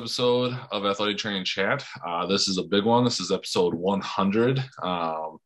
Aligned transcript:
episode 0.00 0.58
of 0.70 0.86
Athletic 0.86 1.18
Training 1.18 1.44
Chat. 1.44 1.84
Uh, 2.06 2.24
this 2.24 2.48
is 2.48 2.56
a 2.56 2.62
big 2.62 2.84
one. 2.84 3.04
This 3.04 3.20
is 3.20 3.30
episode 3.30 3.74
100. 3.74 4.64
Um, 4.82 5.36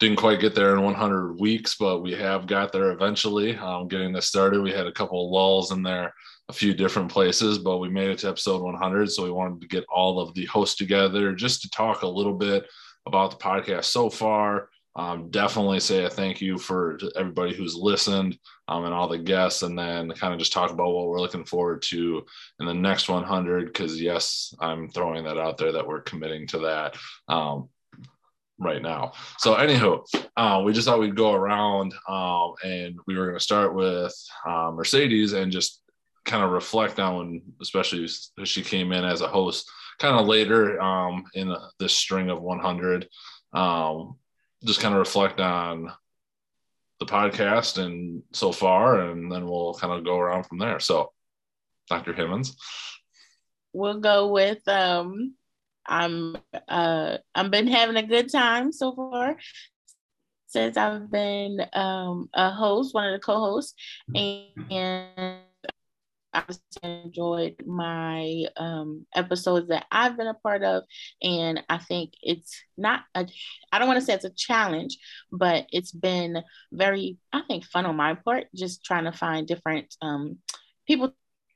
didn't 0.00 0.16
quite 0.16 0.40
get 0.40 0.54
there 0.54 0.74
in 0.74 0.82
100 0.82 1.38
weeks, 1.38 1.76
but 1.78 2.00
we 2.00 2.12
have 2.12 2.46
got 2.46 2.72
there 2.72 2.92
eventually. 2.92 3.54
Um, 3.58 3.88
getting 3.88 4.10
this 4.10 4.26
started, 4.26 4.62
we 4.62 4.72
had 4.72 4.86
a 4.86 4.92
couple 4.92 5.22
of 5.22 5.30
lulls 5.30 5.70
in 5.70 5.82
there, 5.82 6.14
a 6.48 6.54
few 6.54 6.72
different 6.72 7.10
places, 7.10 7.58
but 7.58 7.76
we 7.76 7.90
made 7.90 8.08
it 8.08 8.20
to 8.20 8.28
episode 8.28 8.62
100. 8.62 9.10
So 9.12 9.24
we 9.24 9.30
wanted 9.30 9.60
to 9.60 9.68
get 9.68 9.84
all 9.94 10.18
of 10.18 10.32
the 10.32 10.46
hosts 10.46 10.76
together 10.76 11.34
just 11.34 11.60
to 11.60 11.68
talk 11.68 12.02
a 12.02 12.08
little 12.08 12.34
bit 12.34 12.66
about 13.04 13.32
the 13.32 13.36
podcast 13.36 13.84
so 13.84 14.08
far. 14.08 14.70
Um, 14.96 15.30
definitely 15.30 15.80
say 15.80 16.04
a 16.04 16.10
thank 16.10 16.40
you 16.40 16.56
for 16.56 16.98
everybody 17.16 17.54
who's 17.54 17.74
listened 17.76 18.38
um, 18.66 18.84
and 18.84 18.94
all 18.94 19.08
the 19.08 19.18
guests, 19.18 19.62
and 19.62 19.78
then 19.78 20.10
kind 20.12 20.32
of 20.32 20.38
just 20.38 20.52
talk 20.52 20.70
about 20.70 20.92
what 20.92 21.06
we're 21.06 21.20
looking 21.20 21.44
forward 21.44 21.82
to 21.82 22.24
in 22.60 22.66
the 22.66 22.74
next 22.74 23.08
100. 23.08 23.66
Because 23.66 24.00
yes, 24.00 24.54
I'm 24.58 24.88
throwing 24.88 25.24
that 25.24 25.38
out 25.38 25.58
there 25.58 25.72
that 25.72 25.86
we're 25.86 26.00
committing 26.00 26.46
to 26.48 26.58
that. 26.60 26.96
Um, 27.28 27.68
right 28.58 28.80
now. 28.80 29.12
So, 29.38 29.54
anywho, 29.54 30.02
uh, 30.36 30.62
we 30.64 30.72
just 30.72 30.86
thought 30.86 30.98
we'd 30.98 31.14
go 31.14 31.34
around 31.34 31.94
um, 32.08 32.54
and 32.64 32.98
we 33.06 33.16
were 33.16 33.26
going 33.26 33.38
to 33.38 33.44
start 33.44 33.74
with 33.74 34.14
uh, 34.46 34.70
Mercedes 34.74 35.34
and 35.34 35.52
just 35.52 35.82
kind 36.24 36.42
of 36.42 36.50
reflect 36.50 36.98
on 36.98 37.16
when, 37.16 37.42
especially 37.60 38.08
she 38.44 38.62
came 38.62 38.92
in 38.92 39.04
as 39.04 39.20
a 39.20 39.28
host 39.28 39.70
kind 39.98 40.18
of 40.18 40.26
later 40.26 40.80
um, 40.80 41.24
in 41.34 41.54
this 41.78 41.92
string 41.92 42.30
of 42.30 42.42
100. 42.42 43.08
Just 44.66 44.80
kind 44.80 44.94
of 44.94 44.98
reflect 44.98 45.40
on 45.40 45.92
the 46.98 47.06
podcast 47.06 47.82
and 47.82 48.22
so 48.32 48.52
far, 48.52 49.00
and 49.00 49.30
then 49.30 49.46
we'll 49.46 49.74
kind 49.74 49.92
of 49.92 50.04
go 50.04 50.18
around 50.18 50.44
from 50.44 50.58
there. 50.58 50.80
So, 50.80 51.12
Dr. 51.88 52.12
Himmons. 52.12 52.56
We'll 53.72 54.00
go 54.00 54.28
with 54.28 54.66
um, 54.66 55.34
I'm 55.86 56.36
uh 56.68 57.18
I've 57.34 57.50
been 57.50 57.68
having 57.68 57.96
a 57.96 58.06
good 58.06 58.30
time 58.30 58.72
so 58.72 58.94
far 58.94 59.36
since 60.46 60.76
I've 60.76 61.10
been 61.10 61.60
um 61.72 62.28
a 62.34 62.50
host, 62.50 62.94
one 62.94 63.06
of 63.06 63.12
the 63.12 63.24
co-hosts, 63.24 63.74
and 64.14 65.35
I've 66.48 66.58
enjoyed 66.82 67.56
my 67.66 68.44
um, 68.56 69.06
episodes 69.14 69.68
that 69.68 69.86
I've 69.90 70.16
been 70.16 70.26
a 70.26 70.34
part 70.34 70.62
of, 70.62 70.84
and 71.22 71.62
I 71.68 71.78
think 71.78 72.14
it's 72.22 72.60
not 72.76 73.02
a. 73.14 73.26
I 73.72 73.78
don't 73.78 73.88
want 73.88 74.00
to 74.00 74.04
say 74.04 74.14
it's 74.14 74.24
a 74.24 74.30
challenge, 74.30 74.98
but 75.30 75.66
it's 75.72 75.92
been 75.92 76.42
very, 76.72 77.18
I 77.32 77.42
think, 77.42 77.64
fun 77.64 77.86
on 77.86 77.96
my 77.96 78.14
part. 78.14 78.46
Just 78.54 78.84
trying 78.84 79.04
to 79.04 79.12
find 79.12 79.46
different 79.46 79.94
um, 80.02 80.38
people 80.86 81.14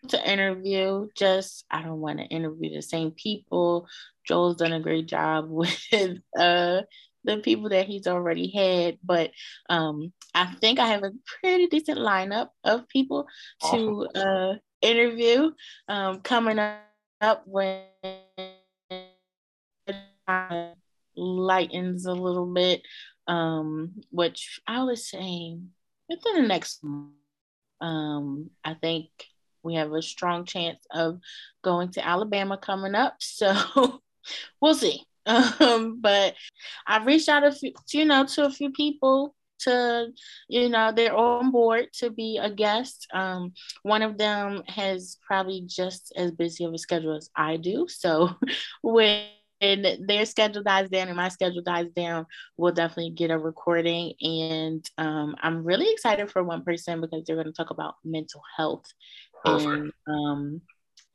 to 0.08 0.30
interview. 0.30 1.08
Just 1.16 1.64
I 1.70 1.82
don't 1.82 2.00
want 2.00 2.18
to 2.18 2.24
interview 2.24 2.74
the 2.74 2.82
same 2.82 3.12
people. 3.12 3.86
Joel's 4.26 4.56
done 4.56 4.72
a 4.72 4.80
great 4.80 5.06
job 5.06 5.46
with 5.50 6.20
uh, 6.38 6.82
the 7.24 7.36
people 7.42 7.68
that 7.70 7.86
he's 7.86 8.06
already 8.06 8.50
had, 8.50 8.98
but 9.04 9.30
um, 9.68 10.12
I 10.34 10.54
think 10.54 10.78
I 10.78 10.88
have 10.88 11.02
a 11.02 11.12
pretty 11.40 11.66
decent 11.66 11.98
lineup 11.98 12.48
of 12.64 12.88
people 12.88 13.26
to 13.70 14.08
uh, 14.14 14.54
interview 14.82 15.52
um, 15.88 16.20
coming 16.20 16.58
up 16.58 17.42
when 17.46 17.84
it 18.06 18.60
lightens 21.16 22.06
a 22.06 22.12
little 22.12 22.46
bit, 22.46 22.82
um, 23.26 23.92
which 24.10 24.60
I 24.66 24.84
was 24.84 25.08
saying 25.08 25.70
within 26.08 26.42
the 26.42 26.48
next 26.48 26.82
month. 26.82 27.12
Um, 27.80 28.50
I 28.64 28.74
think 28.74 29.08
we 29.62 29.74
have 29.74 29.92
a 29.92 30.02
strong 30.02 30.44
chance 30.44 30.84
of 30.92 31.20
going 31.62 31.90
to 31.92 32.06
Alabama 32.06 32.58
coming 32.58 32.94
up. 32.94 33.16
So 33.24 34.00
we'll 34.60 34.74
see. 34.74 35.04
Um, 35.26 36.00
but 36.00 36.34
I've 36.86 37.06
reached 37.06 37.28
out 37.28 37.44
a 37.44 37.52
few, 37.52 37.72
you 37.92 38.06
know, 38.06 38.24
to 38.24 38.46
a 38.46 38.50
few 38.50 38.70
people 38.70 39.34
to, 39.64 40.08
you 40.48 40.68
know, 40.68 40.92
they're 40.92 41.16
on 41.16 41.50
board 41.50 41.88
to 41.94 42.10
be 42.10 42.38
a 42.40 42.50
guest. 42.50 43.06
Um, 43.12 43.52
one 43.82 44.02
of 44.02 44.18
them 44.18 44.62
has 44.66 45.18
probably 45.26 45.62
just 45.66 46.12
as 46.16 46.32
busy 46.32 46.64
of 46.64 46.74
a 46.74 46.78
schedule 46.78 47.16
as 47.16 47.30
I 47.36 47.56
do. 47.56 47.86
So 47.88 48.30
when 48.82 49.26
their 49.60 50.24
schedule 50.24 50.62
dies 50.62 50.88
down 50.88 51.08
and 51.08 51.16
my 51.16 51.28
schedule 51.28 51.62
dies 51.62 51.90
down, 51.94 52.26
we'll 52.56 52.72
definitely 52.72 53.10
get 53.10 53.30
a 53.30 53.38
recording. 53.38 54.14
And 54.20 54.84
um, 54.98 55.36
I'm 55.40 55.64
really 55.64 55.90
excited 55.92 56.30
for 56.30 56.42
one 56.42 56.64
person 56.64 57.00
because 57.00 57.24
they're 57.24 57.36
going 57.36 57.46
to 57.46 57.52
talk 57.52 57.70
about 57.70 57.94
mental 58.04 58.42
health. 58.56 58.86
Perfect. 59.44 59.66
And, 59.66 59.92
um, 60.06 60.62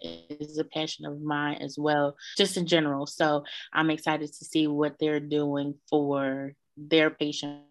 is 0.02 0.58
a 0.58 0.64
passion 0.64 1.06
of 1.06 1.22
mine 1.22 1.58
as 1.62 1.78
well, 1.78 2.16
just 2.38 2.58
in 2.58 2.68
general. 2.68 3.06
So 3.06 3.44
I'm 3.74 3.90
excited 3.90 4.28
to 4.28 4.46
see 4.46 4.68
what 4.68 4.98
they're 5.00 5.20
doing 5.20 5.76
for 5.90 6.54
their 6.78 7.10
patient 7.10 7.62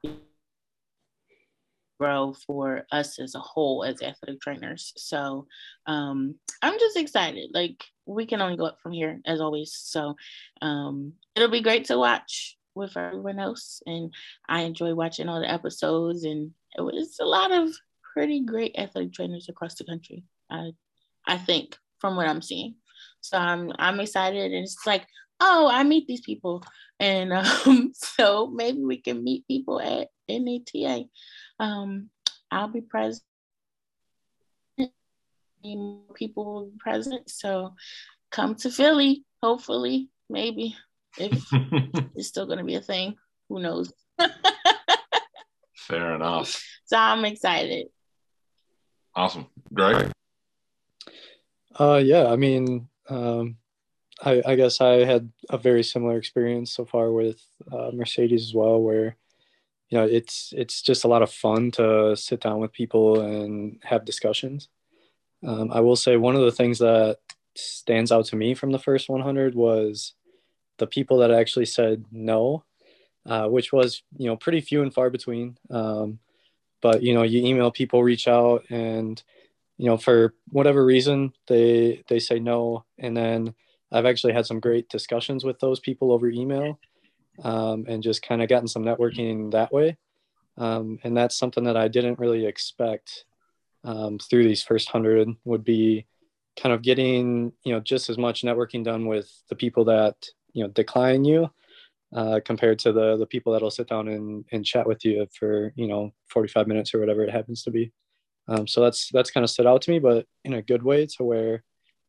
grow 2.04 2.34
for 2.47 2.87
us 2.92 3.19
as 3.19 3.34
a 3.34 3.38
whole 3.38 3.82
as 3.82 4.03
athletic 4.03 4.41
trainers. 4.41 4.92
So 4.97 5.47
um, 5.87 6.34
I'm 6.60 6.78
just 6.78 6.98
excited. 6.98 7.50
Like 7.54 7.82
we 8.04 8.26
can 8.26 8.42
only 8.42 8.59
go 8.59 8.66
up 8.66 8.78
from 8.82 8.92
here 8.92 9.20
as 9.25 9.41
always. 9.41 9.72
So 9.72 10.16
um, 10.60 11.15
it'll 11.34 11.48
be 11.48 11.62
great 11.62 11.87
to 11.87 11.98
watch 11.98 12.59
with 12.75 12.94
everyone 12.97 13.38
else. 13.38 13.82
And 13.87 14.12
I 14.48 14.62
enjoy 14.62 14.94
watching 14.94 15.28
all 15.28 15.41
the 15.41 15.50
episodes 15.50 16.25
and 16.25 16.50
it 16.76 16.82
was 16.82 17.16
a 17.20 17.25
lot 17.25 17.53
of 17.53 17.70
pretty 18.12 18.41
great 18.44 18.75
athletic 18.76 19.15
trainers 19.15 19.48
across 19.48 19.75
the 19.76 19.84
country. 19.84 20.25
I 20.50 20.72
I 21.26 21.38
think 21.38 21.78
from 22.00 22.16
what 22.16 22.28
I'm 22.28 22.42
seeing. 22.42 22.75
So 23.22 23.38
I'm 23.38 23.72
I'm 23.78 24.00
excited 24.00 24.53
and 24.53 24.65
it's 24.65 24.86
like, 24.86 25.06
oh, 25.41 25.69
I 25.71 25.83
meet 25.83 26.06
these 26.06 26.21
people. 26.21 26.65
And 27.00 27.33
um, 27.33 27.93
so 27.95 28.47
maybe 28.47 28.83
we 28.83 28.99
can 28.99 29.22
meet 29.22 29.47
people 29.47 29.81
at 29.81 30.09
NATA. 30.28 31.05
Um, 31.59 32.11
I'll 32.50 32.69
be 32.69 32.81
present. 32.81 33.22
People 36.15 36.45
will 36.45 36.67
be 36.67 36.78
present. 36.78 37.31
So 37.31 37.75
come 38.31 38.55
to 38.56 38.71
Philly, 38.71 39.25
hopefully, 39.43 40.11
maybe. 40.28 40.77
If 41.17 41.47
it's 42.15 42.28
still 42.28 42.47
gonna 42.47 42.65
be 42.65 42.75
a 42.75 42.81
thing. 42.81 43.16
Who 43.49 43.61
knows? 43.61 43.93
Fair 45.77 46.15
enough. 46.15 46.62
So 46.87 46.97
I'm 46.97 47.25
excited. 47.25 47.87
Awesome. 49.15 49.47
Greg? 49.72 50.11
Uh, 51.78 52.01
yeah, 52.03 52.27
I 52.27 52.37
mean, 52.37 52.89
um, 53.09 53.56
I, 54.24 54.42
I, 54.46 54.54
guess 54.54 54.80
I 54.80 55.04
had 55.04 55.30
a 55.50 55.58
very 55.58 55.82
similar 55.82 56.16
experience 56.16 56.72
so 56.72 56.84
far 56.84 57.12
with 57.12 57.42
uh, 57.70 57.90
Mercedes 57.92 58.42
as 58.42 58.54
well, 58.54 58.80
where 58.80 59.16
you 59.90 59.98
know 59.98 60.04
it's 60.04 60.52
it's 60.56 60.80
just 60.80 61.04
a 61.04 61.08
lot 61.08 61.22
of 61.22 61.30
fun 61.30 61.70
to 61.72 62.16
sit 62.16 62.40
down 62.40 62.58
with 62.58 62.72
people 62.72 63.20
and 63.20 63.78
have 63.84 64.04
discussions. 64.04 64.68
Um, 65.46 65.70
I 65.70 65.80
will 65.80 65.96
say 65.96 66.16
one 66.16 66.34
of 66.34 66.42
the 66.42 66.52
things 66.52 66.78
that 66.78 67.18
stands 67.54 68.10
out 68.10 68.24
to 68.26 68.36
me 68.36 68.54
from 68.54 68.72
the 68.72 68.78
first 68.78 69.08
100 69.08 69.54
was 69.54 70.14
the 70.78 70.86
people 70.86 71.18
that 71.18 71.30
actually 71.30 71.66
said 71.66 72.04
no, 72.10 72.65
uh, 73.27 73.47
which 73.48 73.72
was 73.72 74.03
you 74.16 74.27
know 74.27 74.36
pretty 74.36 74.62
few 74.62 74.82
and 74.82 74.94
far 74.94 75.10
between. 75.10 75.59
Um, 75.70 76.18
but 76.80 77.03
you 77.03 77.12
know 77.15 77.22
you 77.22 77.44
email 77.44 77.70
people, 77.70 78.03
reach 78.03 78.27
out, 78.27 78.65
and 78.70 79.22
you 79.77 79.86
know 79.86 79.98
for 79.98 80.34
whatever 80.50 80.84
reason 80.84 81.34
they 81.47 82.03
they 82.09 82.18
say 82.18 82.38
no 82.38 82.84
and 82.98 83.16
then 83.16 83.54
i've 83.92 84.07
actually 84.07 84.33
had 84.33 84.47
some 84.47 84.60
great 84.60 84.89
discussions 84.89 85.45
with 85.45 85.59
those 85.60 85.81
people 85.81 86.13
over 86.13 86.28
email 86.28 86.78
um, 87.42 87.84
and 87.89 88.03
just 88.03 88.22
kind 88.22 88.42
of 88.42 88.48
gotten 88.48 88.69
some 88.69 88.84
networking 88.84 89.51
that 89.51 89.72
way. 89.72 89.97
Um, 90.57 91.01
and 91.03 91.16
that's 91.16 91.36
something 91.36 91.65
that 91.65 91.77
i 91.77 91.89
didn't 91.89 92.19
really 92.19 92.47
expect 92.47 93.25
um, 93.83 94.19
through 94.19 94.45
these 94.45 94.63
first 94.63 94.89
hundred 94.89 95.28
would 95.45 95.65
be 95.65 96.07
kind 96.57 96.72
of 96.72 96.83
getting 96.83 97.53
you 97.65 97.72
know 97.72 97.81
just 97.81 98.09
as 98.09 98.16
much 98.16 98.42
networking 98.42 98.84
done 98.84 99.07
with 99.07 99.31
the 99.48 99.57
people 99.57 99.84
that 99.87 100.15
you 100.53 100.63
know 100.63 100.71
decline 100.71 101.25
you 101.25 101.51
uh, 102.15 102.41
compared 102.45 102.78
to 102.78 102.92
the 102.92 103.16
the 103.16 103.27
people 103.27 103.53
that'll 103.53 103.71
sit 103.71 103.89
down 103.89 104.09
and, 104.09 104.45
and 104.53 104.65
chat 104.65 104.87
with 104.87 105.04
you 105.04 105.27
for 105.37 105.72
you 105.75 105.89
know 105.89 106.13
45 106.28 106.66
minutes 106.66 106.95
or 106.95 107.01
whatever 107.01 107.25
it 107.25 107.30
happens 107.30 107.63
to 107.65 107.71
be. 107.71 107.92
Um, 108.47 108.66
so 108.66 108.80
that's 108.80 109.10
that's 109.13 109.30
kind 109.30 109.42
of 109.42 109.51
stood 109.51 109.66
out 109.66 109.83
to 109.83 109.91
me, 109.91 109.98
but 109.98 110.27
in 110.45 110.54
a 110.54 110.63
good 110.63 110.83
way, 110.83 111.07
to 111.07 111.25
where 111.25 111.65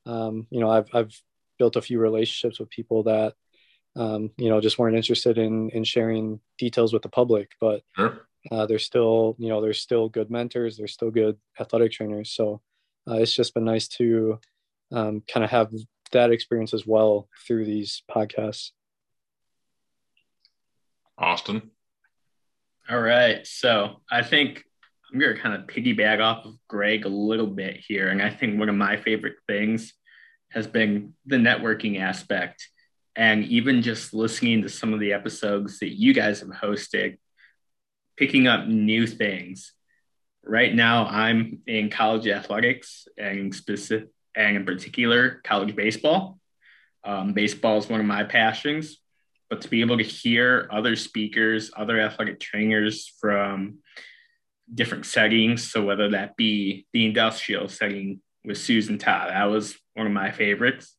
um, 0.06 0.48
you 0.52 0.60
know 0.60 0.70
I've 0.70 0.90
I've 0.94 1.20
built 1.58 1.76
a 1.76 1.82
few 1.82 2.00
relationships 2.00 2.60
with 2.60 2.70
people 2.70 3.04
that 3.04 3.34
um, 3.96 4.32
you 4.38 4.50
know 4.50 4.60
just 4.60 4.78
weren't 4.78 4.98
interested 4.98 5.38
in 5.38 5.70
in 5.70 5.84
sharing 5.84 6.40
details 6.58 6.94
with 6.94 7.02
the 7.02 7.10
public, 7.10 7.52
but 7.62 7.82
sure. 7.96 8.28
uh, 8.52 8.66
they're 8.66 8.80
still 8.80 9.36
you 9.40 9.50
know 9.50 9.62
they're 9.62 9.74
still 9.74 10.10
good 10.10 10.30
mentors, 10.30 10.78
they're 10.78 10.88
still 10.88 11.12
good 11.12 11.38
athletic 11.60 11.92
trainers. 11.92 12.32
So 12.32 12.62
uh, 13.10 13.16
it's 13.16 13.34
just 13.34 13.54
been 13.54 13.66
nice 13.66 13.88
to 13.90 14.40
um, 14.92 15.24
kind 15.28 15.44
of 15.44 15.50
have 15.52 15.72
that 16.12 16.32
experience 16.32 16.74
as 16.74 16.86
well 16.86 17.28
through 17.46 17.66
these 17.66 18.04
podcasts. 18.10 18.72
Austin. 21.18 21.72
All 22.90 23.00
right. 23.00 23.46
So 23.48 24.02
I 24.12 24.22
think 24.22 24.64
I'm 25.12 25.20
going 25.20 25.36
to 25.36 25.42
kind 25.42 25.56
of 25.56 25.68
piggyback 25.68 26.22
off 26.22 26.46
of 26.46 26.56
Greg 26.68 27.06
a 27.06 27.10
little 27.10 27.48
bit 27.48 27.78
here. 27.78 28.10
And 28.10 28.22
I 28.22 28.30
think 28.30 28.60
one 28.60 28.70
of 28.70 28.76
my 28.76 28.98
favorite 28.98 29.38
things 29.48 29.94
has 30.56 30.66
been 30.66 31.14
the 31.26 31.36
networking 31.36 32.00
aspect. 32.00 32.70
And 33.16 33.44
even 33.46 33.82
just 33.82 34.14
listening 34.14 34.64
to 34.64 34.70
some 34.70 34.94
of 34.94 35.00
the 35.00 35.14
episodes 35.14 35.80
that 35.80 35.96
you 36.00 36.14
guys 36.14 36.40
have 36.40 36.50
hosted, 36.50 37.18
picking 38.18 38.48
up 38.48 38.66
new 38.68 39.06
things. 39.06 39.74
Right 40.44 40.74
now, 40.74 41.06
I'm 41.06 41.60
in 41.68 41.90
college 41.90 42.28
athletics 42.28 43.08
and 43.18 43.54
specific 43.54 44.10
and 44.36 44.58
in 44.58 44.66
particular 44.66 45.42
college 45.44 45.76
baseball. 45.76 46.40
Um, 47.04 47.34
baseball 47.34 47.78
is 47.78 47.88
one 47.88 48.00
of 48.00 48.06
my 48.06 48.24
passions, 48.24 48.98
but 49.50 49.62
to 49.62 49.70
be 49.70 49.82
able 49.82 49.98
to 49.98 50.04
hear 50.04 50.68
other 50.72 50.96
speakers, 50.96 51.72
other 51.76 52.00
athletic 52.00 52.40
trainers 52.40 53.14
from 53.20 53.80
different 54.74 55.06
settings, 55.06 55.72
so 55.72 55.86
whether 55.86 56.10
that 56.12 56.36
be 56.36 56.86
the 56.92 57.06
industrial 57.06 57.70
setting 57.70 58.22
with 58.44 58.58
Susan 58.58 58.98
Todd, 58.98 59.30
that 59.30 59.46
was 59.46 59.78
one 59.96 60.06
of 60.06 60.14
my 60.14 60.32
favorites, 60.32 60.96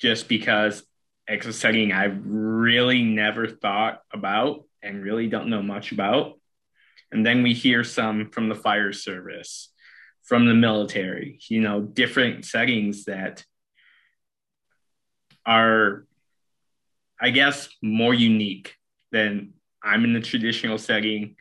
just 0.00 0.28
because 0.28 0.82
it's 1.28 1.46
a 1.46 1.52
setting 1.52 1.92
I 1.92 2.04
really 2.04 3.02
never 3.02 3.46
thought 3.46 4.00
about 4.12 4.64
and 4.82 5.04
really 5.04 5.28
don't 5.28 5.50
know 5.50 5.62
much 5.62 5.92
about. 5.92 6.38
And 7.12 7.24
then 7.26 7.42
we 7.42 7.52
hear 7.52 7.84
some 7.84 8.30
from 8.30 8.48
the 8.48 8.54
fire 8.54 8.92
service, 8.92 9.70
from 10.22 10.46
the 10.46 10.54
military, 10.54 11.38
you 11.48 11.60
know, 11.60 11.80
different 11.80 12.44
settings 12.44 13.04
that 13.04 13.44
are, 15.44 16.06
I 17.20 17.30
guess, 17.30 17.68
more 17.82 18.14
unique 18.14 18.74
than 19.10 19.52
I'm 19.82 20.04
in 20.04 20.12
the 20.12 20.20
traditional 20.20 20.78
setting. 20.78 21.36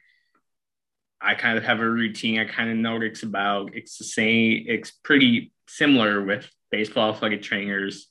I 1.22 1.36
kind 1.36 1.58
of 1.58 1.64
have 1.64 1.80
a 1.80 1.90
routine 1.90 2.40
I 2.40 2.46
kind 2.46 2.72
of 2.72 2.78
know 2.78 2.94
what 2.94 3.04
it's 3.04 3.24
about. 3.24 3.76
It's 3.76 3.98
the 3.98 4.04
same, 4.04 4.66
it's 4.68 4.92
pretty 4.92 5.54
similar 5.76 6.24
with 6.24 6.50
baseball 6.70 7.14
athletic 7.14 7.42
trainers, 7.42 8.08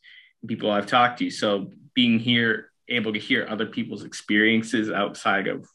people 0.47 0.71
I've 0.71 0.87
talked 0.87 1.19
to. 1.19 1.31
So 1.31 1.71
being 1.95 2.19
here, 2.19 2.71
able 2.89 3.13
to 3.13 3.19
hear 3.19 3.47
other 3.49 3.67
people's 3.67 4.05
experiences 4.05 4.91
outside 4.91 5.47
of 5.47 5.69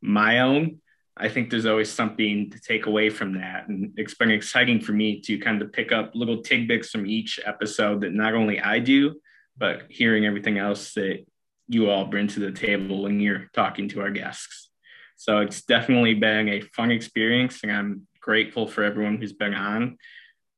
my 0.00 0.40
own, 0.40 0.80
I 1.16 1.28
think 1.28 1.50
there's 1.50 1.66
always 1.66 1.90
something 1.92 2.50
to 2.50 2.60
take 2.60 2.86
away 2.86 3.10
from 3.10 3.34
that. 3.34 3.68
And 3.68 3.92
it's 3.96 4.14
been 4.14 4.30
exciting 4.30 4.80
for 4.80 4.92
me 4.92 5.20
to 5.20 5.38
kind 5.38 5.60
of 5.60 5.72
pick 5.72 5.92
up 5.92 6.12
little 6.14 6.42
tidbits 6.42 6.90
from 6.90 7.06
each 7.06 7.38
episode 7.44 8.00
that 8.00 8.14
not 8.14 8.34
only 8.34 8.58
I 8.58 8.78
do, 8.78 9.20
but 9.58 9.82
hearing 9.90 10.24
everything 10.24 10.56
else 10.58 10.94
that 10.94 11.24
you 11.68 11.90
all 11.90 12.06
bring 12.06 12.26
to 12.28 12.40
the 12.40 12.52
table 12.52 13.02
when 13.02 13.20
you're 13.20 13.50
talking 13.54 13.88
to 13.90 14.00
our 14.00 14.10
guests. 14.10 14.70
So 15.16 15.38
it's 15.40 15.62
definitely 15.62 16.14
been 16.14 16.48
a 16.48 16.62
fun 16.62 16.90
experience, 16.90 17.60
and 17.62 17.70
I'm 17.70 18.06
grateful 18.20 18.66
for 18.66 18.82
everyone 18.82 19.18
who's 19.18 19.34
been 19.34 19.54
on. 19.54 19.98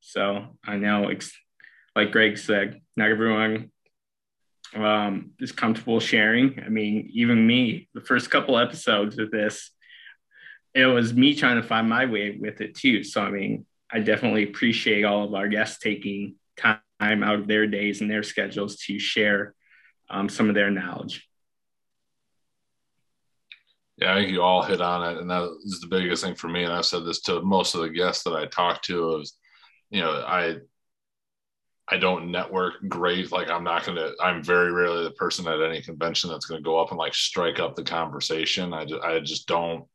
So 0.05 0.57
I 0.65 0.75
know 0.75 1.09
like 1.95 2.11
Greg 2.11 2.37
said, 2.37 2.81
not 2.97 3.09
everyone 3.09 3.71
um, 4.75 5.31
is 5.39 5.53
comfortable 5.53 5.99
sharing. 6.01 6.61
I 6.63 6.69
mean, 6.69 7.09
even 7.13 7.47
me, 7.47 7.87
the 7.93 8.01
first 8.01 8.29
couple 8.29 8.57
episodes 8.59 9.17
of 9.17 9.31
this, 9.31 9.71
it 10.73 10.85
was 10.87 11.13
me 11.13 11.35
trying 11.35 11.61
to 11.61 11.67
find 11.67 11.87
my 11.87 12.05
way 12.05 12.37
with 12.39 12.59
it 12.59 12.75
too. 12.75 13.03
So 13.03 13.21
I 13.21 13.29
mean, 13.29 13.65
I 13.91 13.99
definitely 13.99 14.43
appreciate 14.43 15.05
all 15.05 15.23
of 15.23 15.33
our 15.33 15.47
guests 15.47 15.79
taking 15.79 16.35
time 16.57 17.23
out 17.23 17.39
of 17.39 17.47
their 17.47 17.65
days 17.65 18.01
and 18.01 18.11
their 18.11 18.23
schedules 18.23 18.77
to 18.87 18.99
share 18.99 19.55
um, 20.09 20.27
some 20.27 20.49
of 20.49 20.55
their 20.55 20.69
knowledge. 20.69 21.27
Yeah, 23.97 24.13
I 24.13 24.17
think 24.17 24.31
you 24.31 24.41
all 24.41 24.63
hit 24.63 24.81
on 24.81 25.15
it, 25.15 25.21
and 25.21 25.29
that 25.29 25.43
is 25.63 25.79
the 25.79 25.87
biggest 25.87 26.23
thing 26.23 26.35
for 26.35 26.49
me. 26.49 26.63
And 26.65 26.73
I've 26.73 26.85
said 26.85 27.05
this 27.05 27.21
to 27.21 27.41
most 27.41 27.75
of 27.75 27.81
the 27.81 27.89
guests 27.89 28.23
that 28.23 28.33
I 28.33 28.47
talked 28.47 28.83
to: 28.85 29.19
is 29.19 29.37
you 29.93 30.01
know, 30.01 30.11
I 30.27 30.57
I 31.87 31.97
don't 31.97 32.31
network 32.31 32.73
great. 32.89 33.31
Like 33.31 33.49
I'm 33.49 33.63
not 33.63 33.85
gonna. 33.85 34.11
I'm 34.19 34.43
very 34.43 34.71
rarely 34.71 35.03
the 35.03 35.11
person 35.11 35.47
at 35.47 35.61
any 35.61 35.81
convention 35.81 36.29
that's 36.29 36.45
gonna 36.45 36.61
go 36.61 36.79
up 36.79 36.89
and 36.89 36.97
like 36.97 37.13
strike 37.13 37.59
up 37.59 37.75
the 37.75 37.83
conversation. 37.83 38.73
I 38.73 38.85
just 38.85 39.03
I 39.03 39.19
just 39.19 39.47
don't, 39.47 39.85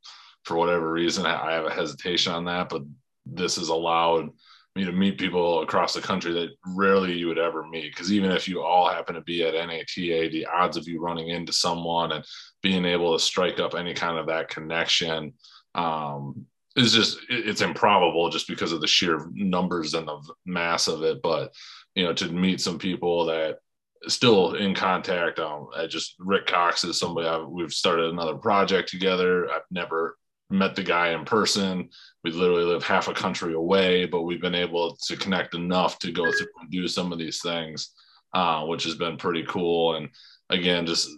for 0.45 0.56
whatever 0.56 0.93
reason, 0.93 1.27
I 1.27 1.53
have 1.53 1.67
a 1.67 1.75
hesitation 1.75 2.33
on 2.33 2.45
that. 2.45 2.69
But 2.69 2.83
this 3.27 3.56
has 3.56 3.71
allowed 3.71 4.29
me 4.77 4.85
to 4.85 4.93
meet 4.93 5.19
people 5.19 5.62
across 5.62 5.95
the 5.95 6.00
country 6.00 6.33
that 6.33 6.50
rarely 6.77 7.15
you 7.15 7.27
would 7.27 7.39
ever 7.39 7.67
meet. 7.67 7.93
Because 7.93 8.12
even 8.12 8.31
if 8.31 8.47
you 8.47 8.62
all 8.62 8.89
happen 8.89 9.17
to 9.17 9.23
be 9.23 9.43
at 9.43 9.55
NATA, 9.55 10.29
the 10.31 10.47
odds 10.47 10.77
of 10.77 10.87
you 10.87 11.00
running 11.00 11.31
into 11.31 11.53
someone 11.53 12.12
and 12.12 12.25
being 12.62 12.85
able 12.85 13.19
to 13.19 13.25
strike 13.25 13.59
up 13.59 13.75
any 13.75 13.95
kind 13.95 14.19
of 14.19 14.27
that 14.27 14.49
connection 14.49 15.33
um, 15.75 16.47
is 16.78 16.92
just 16.92 17.19
it's 17.28 17.60
improbable 17.60 18.28
just 18.30 18.48
because 18.48 18.72
of 18.72 18.80
the 18.80 18.86
sheer 18.86 19.28
numbers 19.32 19.94
and 19.94 20.06
the 20.06 20.19
mass 20.46 20.88
of 20.88 21.02
it. 21.02 21.22
But 21.22 21.52
you 21.94 22.04
know, 22.04 22.12
to 22.14 22.32
meet 22.32 22.60
some 22.60 22.78
people 22.78 23.26
that 23.26 23.58
still 24.06 24.54
in 24.54 24.75
contact. 24.75 25.38
Um, 25.38 25.69
I 25.76 25.86
just 25.86 26.14
Rick 26.19 26.46
Cox 26.46 26.84
is 26.84 26.98
somebody 26.98 27.26
I've, 27.26 27.48
we've 27.48 27.72
started 27.72 28.10
another 28.10 28.36
project 28.36 28.88
together. 28.88 29.50
I've 29.50 29.62
never 29.70 30.16
met 30.50 30.75
the 30.75 30.82
guy 30.82 31.10
in 31.10 31.25
person. 31.25 31.88
We 32.25 32.30
literally 32.30 32.64
live 32.64 32.84
half 32.84 33.08
a 33.08 33.14
country 33.14 33.54
away, 33.54 34.06
but 34.06 34.22
we've 34.22 34.40
been 34.40 34.54
able 34.54 34.96
to 35.06 35.16
connect 35.16 35.54
enough 35.54 35.98
to 36.00 36.12
go 36.12 36.30
through 36.30 36.46
and 36.60 36.70
do 36.70 36.88
some 36.88 37.12
of 37.12 37.19
these 37.19 37.40
things, 37.42 37.90
uh, 38.34 38.64
which 38.64 38.84
has 38.84 38.94
been 38.94 39.16
pretty 39.16 39.44
cool. 39.44 39.96
And 39.96 40.08
again, 40.48 40.86
just 40.86 41.10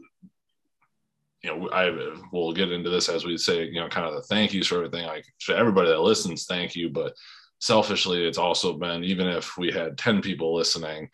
you 1.43 1.51
know, 1.51 1.71
I 1.71 1.91
will 2.33 2.53
get 2.53 2.71
into 2.71 2.91
this 2.91 3.09
as 3.09 3.25
we 3.25 3.39
say, 3.39 3.65
you 3.65 3.81
know, 3.81 3.89
kind 3.89 4.07
of 4.07 4.15
the 4.15 4.23
thank 4.23 4.53
yous 4.53 4.67
for 4.67 4.77
everything. 4.77 5.07
Like 5.07 5.25
to 5.47 5.57
everybody 5.57 5.89
that 5.89 6.01
listens, 6.01 6.45
thank 6.45 6.75
you. 6.75 6.91
But 6.91 7.15
selfishly, 7.61 8.27
it's 8.27 8.39
also 8.39 8.75
been 8.75 9.05
even 9.05 9.27
if 9.27 9.57
we 9.57 9.71
had 9.71 9.97
ten 9.97 10.21
people 10.21 10.55
listening, 10.55 11.09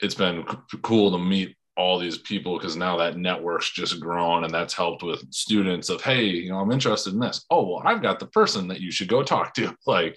it's 0.00 0.14
been 0.14 0.44
cool 0.82 1.10
to 1.12 1.18
meet 1.18 1.56
all 1.76 1.98
these 1.98 2.18
people 2.18 2.56
because 2.56 2.76
now 2.76 2.96
that 2.96 3.16
network's 3.16 3.70
just 3.70 4.00
grown 4.00 4.44
and 4.44 4.54
that's 4.54 4.74
helped 4.74 5.02
with 5.02 5.24
students 5.32 5.88
of 5.88 6.00
hey 6.00 6.24
you 6.24 6.50
know 6.50 6.58
i'm 6.58 6.70
interested 6.70 7.12
in 7.12 7.18
this 7.18 7.44
oh 7.50 7.66
well 7.66 7.82
i've 7.84 8.00
got 8.00 8.20
the 8.20 8.26
person 8.26 8.68
that 8.68 8.80
you 8.80 8.92
should 8.92 9.08
go 9.08 9.24
talk 9.24 9.52
to 9.52 9.76
like 9.86 10.16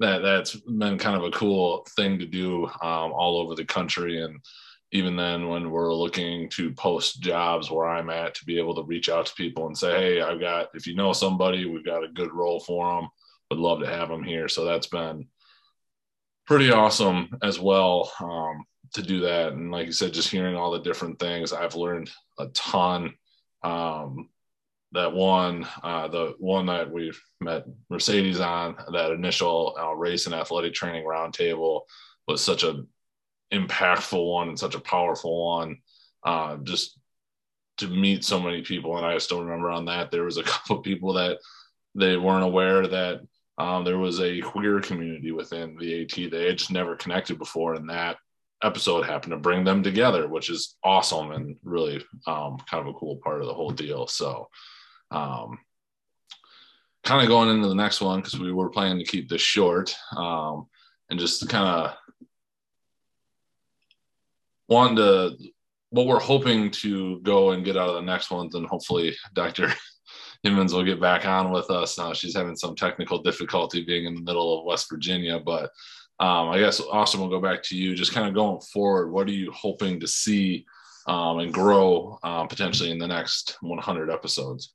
that 0.00 0.18
that's 0.18 0.54
been 0.54 0.98
kind 0.98 1.16
of 1.16 1.24
a 1.24 1.30
cool 1.30 1.86
thing 1.96 2.18
to 2.18 2.26
do 2.26 2.66
um, 2.66 3.12
all 3.12 3.40
over 3.40 3.54
the 3.54 3.64
country 3.64 4.22
and 4.22 4.38
even 4.92 5.16
then 5.16 5.48
when 5.48 5.70
we're 5.70 5.94
looking 5.94 6.48
to 6.48 6.72
post 6.72 7.20
jobs 7.20 7.70
where 7.70 7.86
i'm 7.86 8.10
at 8.10 8.34
to 8.34 8.44
be 8.44 8.58
able 8.58 8.74
to 8.74 8.82
reach 8.82 9.08
out 9.08 9.26
to 9.26 9.34
people 9.34 9.66
and 9.66 9.76
say 9.76 9.92
hey 9.92 10.20
i've 10.20 10.40
got 10.40 10.68
if 10.74 10.86
you 10.86 10.94
know 10.94 11.12
somebody 11.12 11.64
we've 11.64 11.84
got 11.84 12.04
a 12.04 12.08
good 12.08 12.32
role 12.32 12.60
for 12.60 12.94
them 12.94 13.08
would 13.50 13.60
love 13.60 13.80
to 13.80 13.86
have 13.86 14.08
them 14.08 14.22
here 14.22 14.48
so 14.48 14.64
that's 14.64 14.86
been 14.86 15.26
pretty 16.48 16.70
awesome 16.70 17.28
as 17.42 17.60
well 17.60 18.10
um, 18.20 18.64
to 18.94 19.02
do 19.02 19.20
that. 19.20 19.52
And 19.52 19.70
like 19.70 19.86
you 19.86 19.92
said, 19.92 20.14
just 20.14 20.30
hearing 20.30 20.56
all 20.56 20.70
the 20.70 20.80
different 20.80 21.18
things, 21.18 21.52
I've 21.52 21.74
learned 21.74 22.10
a 22.38 22.46
ton. 22.48 23.14
Um, 23.62 24.30
that 24.92 25.12
one, 25.12 25.68
uh, 25.82 26.08
the 26.08 26.34
one 26.38 26.64
that 26.66 26.90
we 26.90 27.12
met 27.42 27.66
Mercedes 27.90 28.40
on, 28.40 28.76
that 28.92 29.10
initial 29.10 29.76
uh, 29.78 29.94
race 29.94 30.24
and 30.24 30.34
athletic 30.34 30.72
training 30.72 31.04
roundtable 31.04 31.82
was 32.26 32.42
such 32.42 32.62
a 32.62 32.82
impactful 33.52 34.32
one 34.32 34.48
and 34.48 34.58
such 34.58 34.74
a 34.74 34.80
powerful 34.80 35.46
one. 35.46 35.78
Uh, 36.24 36.56
just 36.58 36.98
to 37.78 37.88
meet 37.88 38.24
so 38.24 38.40
many 38.40 38.62
people, 38.62 38.96
and 38.96 39.06
I 39.06 39.18
still 39.18 39.42
remember 39.42 39.70
on 39.70 39.84
that 39.86 40.10
there 40.10 40.24
was 40.24 40.36
a 40.36 40.42
couple 40.44 40.78
people 40.78 41.14
that 41.14 41.38
they 41.94 42.16
weren't 42.16 42.44
aware 42.44 42.86
that 42.86 43.20
um, 43.58 43.84
there 43.84 43.98
was 43.98 44.20
a 44.20 44.40
queer 44.40 44.80
community 44.80 45.32
within 45.32 45.76
the 45.76 46.02
AT. 46.02 46.30
They 46.30 46.46
had 46.46 46.58
just 46.58 46.70
never 46.70 46.96
connected 46.96 47.38
before, 47.38 47.74
and 47.74 47.88
that 47.90 48.16
episode 48.62 49.04
happened 49.04 49.32
to 49.32 49.38
bring 49.38 49.64
them 49.64 49.82
together, 49.82 50.28
which 50.28 50.50
is 50.50 50.76
awesome 50.84 51.32
and 51.32 51.56
really 51.62 52.04
um, 52.26 52.58
kind 52.70 52.86
of 52.86 52.88
a 52.88 52.98
cool 52.98 53.16
part 53.16 53.40
of 53.40 53.46
the 53.46 53.54
whole 53.54 53.70
deal. 53.70 54.06
So, 54.06 54.48
um, 55.10 55.58
kind 57.04 57.22
of 57.22 57.28
going 57.28 57.48
into 57.48 57.68
the 57.68 57.74
next 57.74 58.00
one 58.00 58.20
because 58.20 58.38
we 58.38 58.52
were 58.52 58.70
planning 58.70 58.98
to 58.98 59.10
keep 59.10 59.28
this 59.28 59.40
short 59.40 59.94
um, 60.16 60.66
and 61.10 61.18
just 61.18 61.48
kind 61.48 61.66
of 61.66 61.94
want 64.68 64.96
to 64.96 65.36
what 65.90 66.06
we're 66.06 66.20
hoping 66.20 66.70
to 66.70 67.20
go 67.20 67.52
and 67.52 67.64
get 67.64 67.76
out 67.76 67.88
of 67.88 67.94
the 67.94 68.02
next 68.02 68.30
ones 68.30 68.54
and 68.54 68.66
hopefully 68.66 69.16
Dr. 69.34 69.72
Himmons 70.44 70.72
will 70.74 70.84
get 70.84 71.00
back 71.00 71.26
on 71.26 71.50
with 71.50 71.70
us 71.70 71.96
now. 71.96 72.12
She's 72.12 72.36
having 72.36 72.56
some 72.56 72.76
technical 72.76 73.22
difficulty 73.22 73.84
being 73.84 74.04
in 74.04 74.14
the 74.14 74.20
middle 74.20 74.58
of 74.58 74.66
West 74.66 74.88
Virginia, 74.90 75.40
but 75.40 75.70
um, 76.20 76.50
I 76.50 76.58
guess 76.58 76.80
Austin 76.80 77.20
will 77.20 77.28
go 77.28 77.40
back 77.40 77.62
to 77.64 77.76
you. 77.76 77.94
Just 77.94 78.12
kind 78.12 78.28
of 78.28 78.34
going 78.34 78.60
forward, 78.60 79.10
what 79.10 79.28
are 79.28 79.32
you 79.32 79.50
hoping 79.52 80.00
to 80.00 80.08
see 80.08 80.66
um, 81.06 81.38
and 81.38 81.54
grow 81.54 82.18
um, 82.22 82.48
potentially 82.48 82.90
in 82.90 82.98
the 82.98 83.06
next 83.06 83.56
100 83.60 84.10
episodes? 84.10 84.74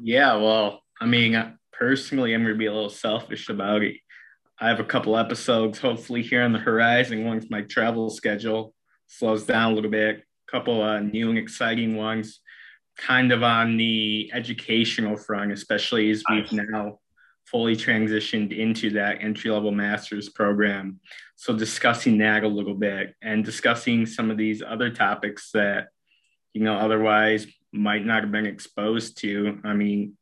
Yeah, 0.00 0.36
well, 0.36 0.82
I 1.00 1.06
mean, 1.06 1.58
personally, 1.72 2.34
I'm 2.34 2.42
going 2.42 2.54
to 2.54 2.58
be 2.58 2.66
a 2.66 2.72
little 2.72 2.88
selfish 2.88 3.48
about 3.50 3.82
it. 3.82 3.96
I 4.60 4.68
have 4.68 4.80
a 4.80 4.84
couple 4.84 5.16
episodes 5.16 5.78
hopefully 5.78 6.22
here 6.22 6.42
on 6.42 6.52
the 6.52 6.58
horizon 6.58 7.24
once 7.24 7.46
my 7.50 7.62
travel 7.62 8.10
schedule 8.10 8.74
slows 9.08 9.44
down 9.44 9.72
a 9.72 9.74
little 9.74 9.90
bit. 9.90 10.18
A 10.18 10.50
couple 10.50 10.82
of 10.82 11.02
new 11.02 11.28
and 11.30 11.38
exciting 11.38 11.96
ones, 11.96 12.40
kind 12.96 13.32
of 13.32 13.42
on 13.42 13.76
the 13.76 14.30
educational 14.32 15.16
front, 15.16 15.52
especially 15.52 16.10
as 16.10 16.22
we've 16.30 16.50
now 16.52 17.00
fully 17.46 17.74
transitioned 17.76 18.56
into 18.56 18.90
that 18.90 19.18
entry 19.20 19.50
level 19.50 19.72
master's 19.72 20.28
program. 20.28 21.00
So, 21.36 21.56
discussing 21.56 22.18
that 22.18 22.44
a 22.44 22.48
little 22.48 22.74
bit 22.74 23.14
and 23.22 23.44
discussing 23.44 24.06
some 24.06 24.30
of 24.30 24.36
these 24.36 24.62
other 24.62 24.90
topics 24.90 25.50
that, 25.52 25.88
you 26.52 26.62
know, 26.62 26.74
otherwise 26.74 27.46
might 27.72 28.04
not 28.04 28.22
have 28.22 28.32
been 28.32 28.46
exposed 28.46 29.18
to. 29.18 29.60
I 29.64 29.74
mean, 29.74 30.16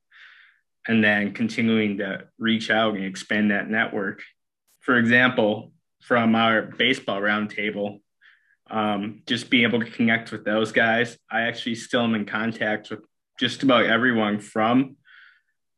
and 0.88 1.02
then 1.02 1.32
continuing 1.32 1.98
to 1.98 2.28
reach 2.38 2.70
out 2.70 2.94
and 2.94 3.04
expand 3.04 3.50
that 3.50 3.68
network. 3.68 4.22
For 4.80 4.96
example, 4.96 5.72
from 6.02 6.34
our 6.34 6.62
baseball 6.62 7.20
roundtable, 7.20 8.00
um, 8.70 9.22
just 9.26 9.50
being 9.50 9.64
able 9.64 9.80
to 9.80 9.90
connect 9.90 10.32
with 10.32 10.44
those 10.44 10.72
guys. 10.72 11.16
I 11.30 11.42
actually 11.42 11.76
still 11.76 12.02
am 12.02 12.14
in 12.14 12.26
contact 12.26 12.90
with 12.90 13.00
just 13.38 13.62
about 13.62 13.86
everyone 13.86 14.40
from 14.40 14.96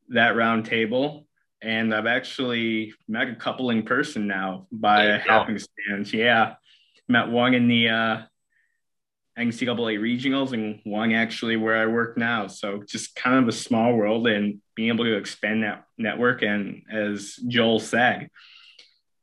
that 0.09 0.35
roundtable. 0.35 1.25
And 1.61 1.95
I've 1.95 2.07
actually 2.07 2.95
met 3.09 3.29
a 3.29 3.35
couple 3.35 3.71
in 3.71 3.83
person 3.83 4.27
now 4.27 4.67
by 4.71 5.19
happenstance. 5.19 6.13
Yeah. 6.13 6.55
Met 7.09 7.29
one 7.29 7.55
in 7.55 7.69
the 7.69 7.89
uh, 7.89 8.23
NCAA 9.39 9.99
regionals 9.99 10.53
and 10.53 10.81
one 10.85 11.13
actually 11.13 11.57
where 11.57 11.77
I 11.77 11.87
work 11.87 12.17
now. 12.17 12.47
So 12.47 12.83
just 12.87 13.15
kind 13.15 13.43
of 13.43 13.49
a 13.49 13.53
small 13.53 13.95
world 13.95 14.27
and 14.27 14.61
being 14.75 14.89
able 14.89 15.05
to 15.05 15.17
expand 15.17 15.63
that 15.63 15.85
network. 15.97 16.43
And 16.43 16.83
as 16.91 17.37
Joel 17.47 17.81
said, 17.81 18.31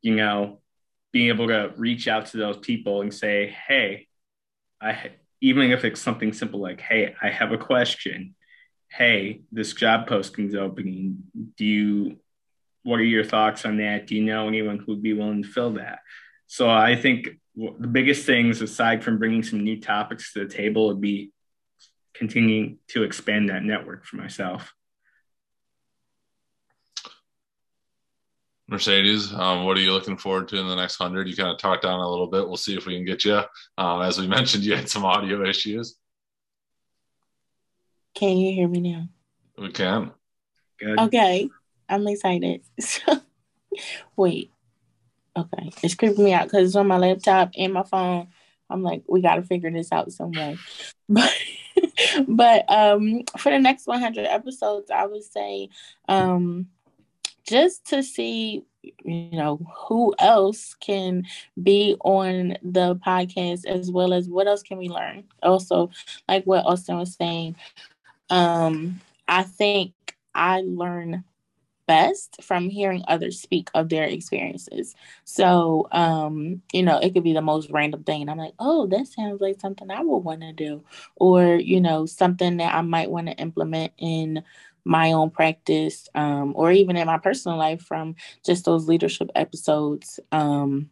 you 0.02 0.16
know, 0.16 0.62
being 1.16 1.30
able 1.30 1.48
to 1.48 1.72
reach 1.78 2.10
out 2.10 2.26
to 2.26 2.36
those 2.36 2.58
people 2.58 3.00
and 3.00 3.14
say, 3.14 3.56
hey, 3.70 4.06
I 4.82 5.12
even 5.40 5.72
if 5.72 5.86
it's 5.86 6.02
something 6.02 6.34
simple 6.34 6.60
like, 6.60 6.82
hey, 6.82 7.16
I 7.22 7.30
have 7.30 7.54
a 7.54 7.58
question. 7.58 8.36
Hey, 8.92 9.40
this 9.50 9.72
job 9.72 10.10
posting's 10.10 10.56
opening. 10.56 11.24
Do 11.56 11.64
you 11.64 12.18
what 12.84 13.00
are 13.00 13.04
your 13.04 13.24
thoughts 13.24 13.64
on 13.64 13.78
that? 13.78 14.08
Do 14.08 14.16
you 14.16 14.26
know 14.26 14.50
anyone 14.50 14.78
who 14.78 14.92
would 14.92 15.02
be 15.02 15.14
willing 15.14 15.44
to 15.44 15.48
fill 15.48 15.76
that? 15.76 16.00
So 16.48 16.70
I 16.70 16.98
think 16.98 17.30
the 17.56 17.88
biggest 17.88 18.26
things 18.26 18.62
aside 18.62 19.02
from 19.02 19.18
bringing 19.18 19.42
some 19.42 19.64
new 19.64 19.80
topics 19.80 20.34
to 20.34 20.46
the 20.46 20.54
table 20.54 20.88
would 20.88 21.00
be 21.00 21.32
continuing 22.14 22.80
to 22.90 23.04
expand 23.04 23.48
that 23.48 23.64
network 23.64 24.04
for 24.04 24.18
myself. 24.18 24.74
Mercedes, 28.68 29.32
um, 29.34 29.64
what 29.64 29.78
are 29.78 29.82
you 29.82 29.94
looking 29.94 30.18
forward 30.18 30.48
to 30.50 30.58
in 30.58 30.68
the 30.68 30.76
next 30.76 30.96
hundred? 30.96 31.28
You 31.28 31.36
kind 31.36 31.50
of 31.50 31.60
talked 31.60 31.84
down 31.84 32.00
a 32.00 32.10
little 32.10 32.28
bit. 32.28 32.48
We'll 32.48 32.58
see 32.58 32.76
if 32.76 32.86
we 32.86 32.96
can 32.96 33.06
get 33.06 33.24
you. 33.24 33.42
Um, 33.78 34.02
as 34.02 34.20
we 34.20 34.28
mentioned, 34.38 34.64
you 34.64 34.76
had 34.76 34.90
some 34.90 35.06
audio 35.06 35.48
issues. 35.48 35.98
Can 38.16 38.38
you 38.38 38.54
hear 38.54 38.68
me 38.68 38.80
now? 38.80 39.08
We 39.58 39.72
can. 39.72 40.12
Good. 40.80 41.00
Okay, 41.00 41.50
I'm 41.90 42.08
excited. 42.08 42.62
So, 42.80 43.22
wait. 44.16 44.52
Okay, 45.38 45.70
it's 45.84 45.96
creeping 45.96 46.24
me 46.24 46.34
out 46.34 46.46
because 46.46 46.68
it's 46.68 46.76
on 46.78 46.88
my 46.88 46.98
laptop 46.98 47.52
and 47.58 47.74
my 47.74 47.84
phone. 47.84 48.30
I'm 48.70 48.82
like, 48.82 49.04
we 49.08 49.22
got 49.22 49.36
to 49.36 49.44
figure 49.44 49.70
this 49.70 49.92
out 49.92 50.12
some 50.12 50.32
way. 50.32 50.58
But, 51.08 51.34
but 52.28 52.72
um, 52.72 53.24
for 53.38 53.52
the 53.52 53.60
next 53.60 53.86
100 53.86 54.26
episodes, 54.26 54.90
I 54.90 55.06
would 55.06 55.24
say 55.24 55.70
um, 56.08 56.68
just 57.48 57.86
to 57.88 58.04
see 58.04 58.64
you 59.04 59.30
know 59.32 59.60
who 59.88 60.14
else 60.20 60.76
can 60.80 61.24
be 61.62 61.96
on 62.02 62.56
the 62.64 62.96
podcast 62.98 63.66
as 63.66 63.92
well 63.92 64.14
as 64.14 64.30
what 64.30 64.48
else 64.48 64.62
can 64.64 64.78
we 64.78 64.90
learn? 64.90 65.24
Also 65.42 65.90
like 66.28 66.44
what 66.46 66.66
austin 66.66 66.98
was 66.98 67.16
saying 67.16 67.56
um 68.30 69.00
i 69.28 69.44
think 69.44 69.94
i 70.34 70.62
learn 70.66 71.24
best 71.88 72.42
from 72.44 72.70
hearing 72.70 73.04
others 73.08 73.40
speak 73.42 73.70
of 73.76 73.90
their 73.90 74.06
experiences. 74.06 74.96
So 75.24 75.88
um 75.92 76.62
you 76.74 76.84
know 76.84 76.98
it 77.00 77.14
could 77.14 77.24
be 77.24 77.34
the 77.34 77.42
most 77.42 77.70
random 77.72 78.04
thing 78.04 78.22
and 78.22 78.30
i'm 78.32 78.38
like 78.38 78.54
oh 78.60 78.88
that 78.88 79.08
sounds 79.08 79.42
like 79.42 79.60
something 79.60 79.92
i 79.92 80.02
would 80.02 80.20
want 80.20 80.42
to 80.42 80.54
do 80.54 80.84
or 81.16 81.56
you 81.56 81.80
know 81.80 82.06
something 82.06 82.58
that 82.58 82.74
i 82.74 82.82
might 82.82 83.12
want 83.12 83.28
to 83.28 83.34
implement 83.34 83.94
in 83.98 84.44
my 84.86 85.12
own 85.12 85.32
practice 85.32 86.08
um, 86.16 86.54
or 86.56 86.72
even 86.72 86.96
in 86.96 87.08
my 87.08 87.18
personal 87.18 87.58
life 87.58 87.82
from 87.82 88.16
just 88.46 88.66
those 88.66 88.88
leadership 88.88 89.30
episodes. 89.36 90.20
Um, 90.32 90.90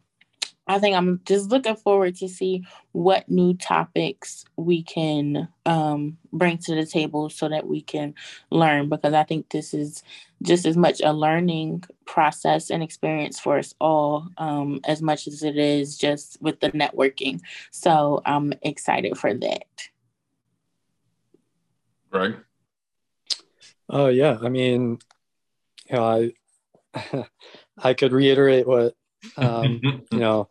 i 0.66 0.78
think 0.78 0.96
i'm 0.96 1.20
just 1.24 1.50
looking 1.50 1.76
forward 1.76 2.16
to 2.16 2.28
see 2.28 2.64
what 2.92 3.28
new 3.28 3.54
topics 3.54 4.44
we 4.56 4.82
can 4.82 5.48
um, 5.66 6.16
bring 6.32 6.58
to 6.58 6.74
the 6.74 6.86
table 6.86 7.28
so 7.28 7.48
that 7.48 7.66
we 7.66 7.80
can 7.80 8.14
learn 8.50 8.88
because 8.88 9.14
i 9.14 9.22
think 9.22 9.48
this 9.50 9.74
is 9.74 10.02
just 10.42 10.66
as 10.66 10.76
much 10.76 11.00
a 11.02 11.12
learning 11.12 11.82
process 12.06 12.70
and 12.70 12.82
experience 12.82 13.40
for 13.40 13.58
us 13.58 13.74
all 13.80 14.28
um, 14.38 14.80
as 14.84 15.00
much 15.00 15.26
as 15.26 15.42
it 15.42 15.56
is 15.56 15.96
just 15.96 16.40
with 16.42 16.60
the 16.60 16.70
networking. 16.72 17.40
So 17.70 18.20
i'm 18.26 18.52
excited 18.62 19.16
for 19.16 19.32
that. 19.32 19.88
Greg 22.10 22.36
Oh 23.88 24.08
yeah, 24.08 24.38
I 24.42 24.48
mean, 24.48 24.98
you 25.90 25.96
know, 25.96 26.32
I 26.94 27.24
I 27.78 27.94
could 27.94 28.12
reiterate 28.12 28.66
what 28.66 28.94
um, 29.36 29.80
you 30.10 30.18
know 30.18 30.48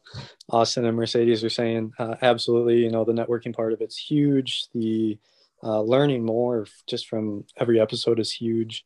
Austin 0.49 0.85
and 0.85 0.95
Mercedes 0.95 1.43
are 1.43 1.49
saying. 1.49 1.93
Uh, 1.97 2.15
absolutely, 2.21 2.77
you 2.83 2.91
know, 2.91 3.03
the 3.03 3.13
networking 3.13 3.55
part 3.55 3.73
of 3.73 3.81
it's 3.81 3.97
huge. 3.97 4.67
The 4.73 5.17
uh, 5.63 5.81
learning 5.81 6.25
more 6.25 6.67
just 6.87 7.07
from 7.07 7.45
every 7.57 7.79
episode 7.79 8.19
is 8.19 8.31
huge. 8.31 8.85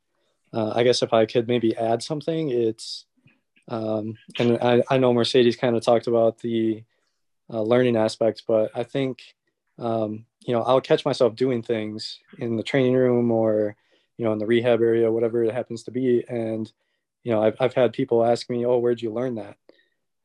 Uh, 0.53 0.71
I 0.75 0.83
guess 0.83 1.01
if 1.01 1.13
I 1.13 1.25
could 1.25 1.47
maybe 1.47 1.75
add 1.75 2.01
something, 2.01 2.49
it's 2.49 3.05
um, 3.67 4.17
and 4.39 4.57
I, 4.61 4.83
I 4.89 4.97
know 4.97 5.13
Mercedes 5.13 5.57
kind 5.57 5.75
of 5.75 5.83
talked 5.83 6.07
about 6.07 6.39
the 6.39 6.83
uh, 7.51 7.61
learning 7.61 7.97
aspects, 7.97 8.41
but 8.47 8.71
I 8.73 8.83
think 8.83 9.19
um, 9.77 10.25
you 10.45 10.53
know 10.53 10.61
I'll 10.61 10.81
catch 10.81 11.05
myself 11.05 11.35
doing 11.35 11.61
things 11.61 12.19
in 12.37 12.55
the 12.55 12.63
training 12.63 12.93
room 12.93 13.31
or 13.31 13.75
you 14.17 14.25
know, 14.25 14.33
in 14.33 14.39
the 14.39 14.45
rehab 14.45 14.81
area, 14.81 15.11
whatever 15.11 15.43
it 15.43 15.53
happens 15.53 15.83
to 15.83 15.91
be. 15.91 16.23
And, 16.27 16.71
you 17.23 17.31
know, 17.31 17.43
I've, 17.43 17.55
I've 17.59 17.73
had 17.73 17.93
people 17.93 18.25
ask 18.25 18.49
me, 18.49 18.65
oh, 18.65 18.79
where'd 18.79 19.01
you 19.01 19.13
learn 19.13 19.35
that? 19.35 19.57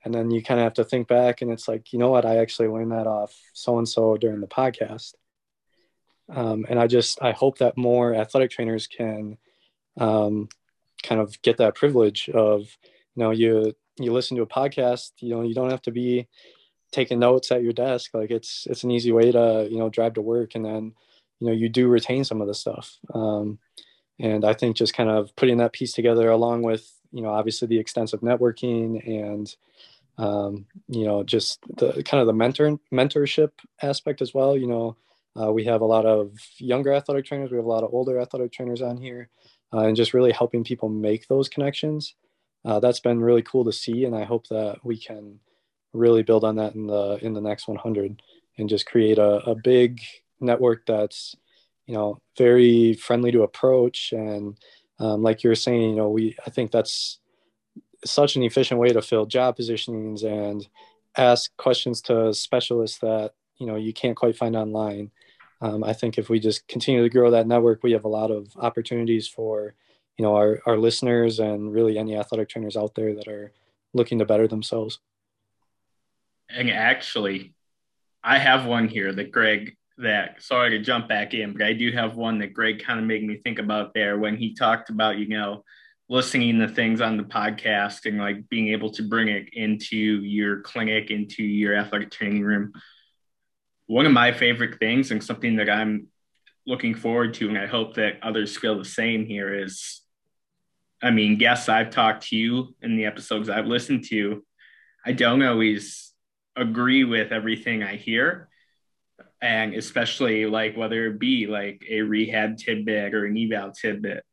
And 0.04 0.12
then 0.14 0.30
you 0.30 0.42
kind 0.42 0.58
of 0.58 0.64
have 0.64 0.74
to 0.74 0.84
think 0.84 1.08
back 1.08 1.42
and 1.42 1.52
it's 1.52 1.68
like, 1.68 1.92
you 1.92 1.98
know 1.98 2.10
what? 2.10 2.24
I 2.24 2.38
actually 2.38 2.68
learned 2.68 2.92
that 2.92 3.06
off 3.06 3.38
so-and-so 3.52 4.16
during 4.16 4.40
the 4.40 4.46
podcast. 4.46 5.14
Um, 6.28 6.64
and 6.68 6.80
I 6.80 6.86
just, 6.86 7.22
I 7.22 7.32
hope 7.32 7.58
that 7.58 7.76
more 7.76 8.14
athletic 8.14 8.50
trainers 8.50 8.86
can 8.86 9.36
um, 9.98 10.48
kind 11.02 11.20
of 11.20 11.40
get 11.42 11.58
that 11.58 11.74
privilege 11.74 12.30
of, 12.30 12.62
you 13.14 13.22
know, 13.22 13.30
you, 13.30 13.74
you 13.98 14.12
listen 14.12 14.36
to 14.38 14.42
a 14.42 14.46
podcast, 14.46 15.12
you 15.20 15.34
know, 15.34 15.42
you 15.42 15.54
don't 15.54 15.70
have 15.70 15.82
to 15.82 15.92
be 15.92 16.26
taking 16.92 17.18
notes 17.18 17.52
at 17.52 17.62
your 17.62 17.74
desk. 17.74 18.12
Like 18.14 18.30
it's, 18.30 18.66
it's 18.70 18.84
an 18.84 18.90
easy 18.90 19.12
way 19.12 19.30
to, 19.30 19.68
you 19.70 19.78
know, 19.78 19.90
drive 19.90 20.14
to 20.14 20.22
work 20.22 20.54
and 20.54 20.64
then, 20.64 20.94
you 21.42 21.48
know 21.48 21.52
you 21.52 21.68
do 21.68 21.88
retain 21.88 22.24
some 22.24 22.40
of 22.40 22.46
the 22.46 22.54
stuff. 22.54 22.98
Um, 23.12 23.58
and 24.22 24.44
i 24.44 24.52
think 24.52 24.76
just 24.76 24.94
kind 24.94 25.10
of 25.10 25.34
putting 25.36 25.58
that 25.58 25.72
piece 25.72 25.92
together 25.92 26.30
along 26.30 26.62
with 26.62 26.90
you 27.10 27.22
know 27.22 27.30
obviously 27.30 27.68
the 27.68 27.78
extensive 27.78 28.20
networking 28.20 29.06
and 29.06 29.56
um, 30.18 30.66
you 30.88 31.04
know 31.04 31.22
just 31.24 31.58
the 31.76 32.02
kind 32.04 32.20
of 32.20 32.26
the 32.26 32.32
mentor 32.32 32.78
mentorship 32.92 33.50
aspect 33.82 34.22
as 34.22 34.32
well 34.32 34.56
you 34.56 34.66
know 34.66 34.96
uh, 35.40 35.50
we 35.50 35.64
have 35.64 35.80
a 35.80 35.86
lot 35.86 36.04
of 36.04 36.32
younger 36.58 36.92
athletic 36.92 37.24
trainers 37.24 37.50
we 37.50 37.56
have 37.56 37.64
a 37.64 37.68
lot 37.68 37.82
of 37.82 37.92
older 37.92 38.20
athletic 38.20 38.52
trainers 38.52 38.82
on 38.82 38.96
here 38.96 39.28
uh, 39.72 39.80
and 39.80 39.96
just 39.96 40.12
really 40.12 40.32
helping 40.32 40.62
people 40.62 40.90
make 40.90 41.26
those 41.28 41.48
connections. 41.48 42.14
Uh, 42.62 42.78
that's 42.78 43.00
been 43.00 43.18
really 43.18 43.42
cool 43.42 43.64
to 43.64 43.72
see 43.72 44.04
and 44.04 44.14
i 44.14 44.22
hope 44.22 44.46
that 44.48 44.78
we 44.84 44.96
can 44.96 45.40
really 45.92 46.22
build 46.22 46.44
on 46.44 46.56
that 46.56 46.74
in 46.74 46.86
the 46.86 47.18
in 47.22 47.32
the 47.32 47.40
next 47.40 47.66
100 47.66 48.22
and 48.58 48.68
just 48.68 48.86
create 48.86 49.18
a, 49.18 49.38
a 49.50 49.54
big 49.54 50.00
network 50.42 50.86
that's 50.86 51.36
you 51.86 51.94
know 51.94 52.18
very 52.38 52.94
friendly 52.94 53.32
to 53.32 53.42
approach. 53.42 54.12
And 54.12 54.58
um, 54.98 55.22
like 55.22 55.42
you're 55.42 55.54
saying 55.54 55.90
you 55.90 55.96
know 55.96 56.08
we 56.08 56.36
i 56.46 56.50
think 56.50 56.70
that's 56.70 57.18
such 58.04 58.36
an 58.36 58.42
efficient 58.42 58.80
way 58.80 58.88
to 58.88 59.02
fill 59.02 59.26
job 59.26 59.56
positionings 59.56 60.24
and 60.24 60.66
ask 61.16 61.54
questions 61.56 62.00
to 62.02 62.32
specialists 62.34 62.98
that 62.98 63.32
you 63.58 63.66
know 63.66 63.76
you 63.76 63.92
can't 63.92 64.16
quite 64.16 64.36
find 64.36 64.56
online. 64.56 65.10
Um, 65.60 65.84
i 65.84 65.92
think 65.92 66.18
if 66.18 66.28
we 66.28 66.40
just 66.40 66.66
continue 66.66 67.02
to 67.02 67.08
grow 67.08 67.30
that 67.30 67.46
network 67.46 67.84
we 67.84 67.92
have 67.92 68.04
a 68.04 68.08
lot 68.08 68.32
of 68.32 68.48
opportunities 68.56 69.28
for 69.28 69.74
you 70.16 70.24
know 70.24 70.34
our, 70.34 70.60
our 70.66 70.76
listeners 70.76 71.38
and 71.38 71.72
really 71.72 71.98
any 71.98 72.16
athletic 72.16 72.48
trainers 72.48 72.76
out 72.76 72.94
there 72.96 73.14
that 73.14 73.28
are 73.28 73.52
looking 73.94 74.18
to 74.18 74.24
better 74.24 74.48
themselves. 74.48 74.98
And 76.48 76.70
actually 76.70 77.54
i 78.24 78.38
have 78.38 78.66
one 78.66 78.88
here 78.88 79.12
that 79.12 79.30
greg 79.30 79.76
that 79.98 80.42
sorry 80.42 80.70
to 80.70 80.78
jump 80.78 81.08
back 81.08 81.34
in, 81.34 81.52
but 81.52 81.62
I 81.62 81.72
do 81.72 81.92
have 81.92 82.16
one 82.16 82.38
that 82.38 82.54
Greg 82.54 82.82
kind 82.82 82.98
of 82.98 83.06
made 83.06 83.24
me 83.24 83.36
think 83.36 83.58
about 83.58 83.94
there 83.94 84.18
when 84.18 84.36
he 84.36 84.54
talked 84.54 84.90
about, 84.90 85.18
you 85.18 85.28
know, 85.28 85.64
listening 86.08 86.58
to 86.58 86.68
things 86.68 87.00
on 87.00 87.16
the 87.16 87.22
podcast 87.22 88.06
and 88.06 88.18
like 88.18 88.48
being 88.48 88.68
able 88.68 88.90
to 88.90 89.02
bring 89.02 89.28
it 89.28 89.48
into 89.52 89.96
your 89.96 90.60
clinic, 90.60 91.10
into 91.10 91.42
your 91.42 91.76
athletic 91.76 92.10
training 92.10 92.42
room. 92.42 92.72
One 93.86 94.06
of 94.06 94.12
my 94.12 94.32
favorite 94.32 94.78
things 94.78 95.10
and 95.10 95.22
something 95.22 95.56
that 95.56 95.70
I'm 95.70 96.08
looking 96.66 96.94
forward 96.94 97.34
to, 97.34 97.48
and 97.48 97.58
I 97.58 97.66
hope 97.66 97.94
that 97.94 98.18
others 98.22 98.56
feel 98.56 98.78
the 98.78 98.84
same 98.84 99.26
here 99.26 99.54
is 99.54 100.02
I 101.02 101.10
mean, 101.10 101.36
guests 101.36 101.68
I've 101.68 101.90
talked 101.90 102.28
to 102.28 102.36
you 102.36 102.76
in 102.80 102.96
the 102.96 103.06
episodes 103.06 103.48
I've 103.48 103.66
listened 103.66 104.04
to, 104.10 104.44
I 105.04 105.10
don't 105.12 105.42
always 105.42 106.12
agree 106.54 107.02
with 107.02 107.32
everything 107.32 107.82
I 107.82 107.96
hear. 107.96 108.48
And 109.42 109.74
especially 109.74 110.46
like 110.46 110.76
whether 110.76 111.08
it 111.08 111.18
be 111.18 111.46
like 111.46 111.84
a 111.90 112.00
rehab 112.00 112.56
tidbit 112.56 113.12
or 113.12 113.26
an 113.26 113.36
eval 113.36 113.72
tidbit. 113.72 114.24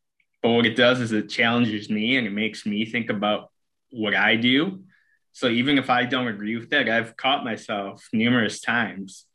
But 0.42 0.51
what 0.51 0.66
it 0.66 0.75
does 0.75 1.01
is 1.01 1.12
it 1.12 1.30
challenges 1.30 1.89
me 1.89 2.16
and 2.16 2.25
it 2.28 2.32
makes 2.32 2.66
me 2.66 2.86
think 2.86 3.10
about 3.10 3.50
what 3.89 4.16
I 4.16 4.36
do. 4.36 4.84
So 5.34 5.48
even 5.48 5.78
if 5.78 5.89
I 5.89 6.06
don't 6.06 6.28
agree 6.28 6.58
with 6.58 6.70
that, 6.70 6.88
I've 6.88 7.18
caught 7.18 7.44
myself 7.44 8.08
numerous 8.13 8.62
times 8.62 9.25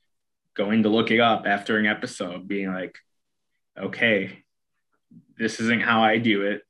going 0.54 0.84
to 0.84 0.88
look 0.88 1.10
it 1.10 1.20
up 1.20 1.44
after 1.46 1.78
an 1.78 1.86
episode, 1.86 2.46
being 2.46 2.72
like, 2.72 2.96
okay, 3.76 4.44
this 5.36 5.58
isn't 5.58 5.82
how 5.82 6.02
I 6.02 6.18
do 6.18 6.42
it. 6.42 6.62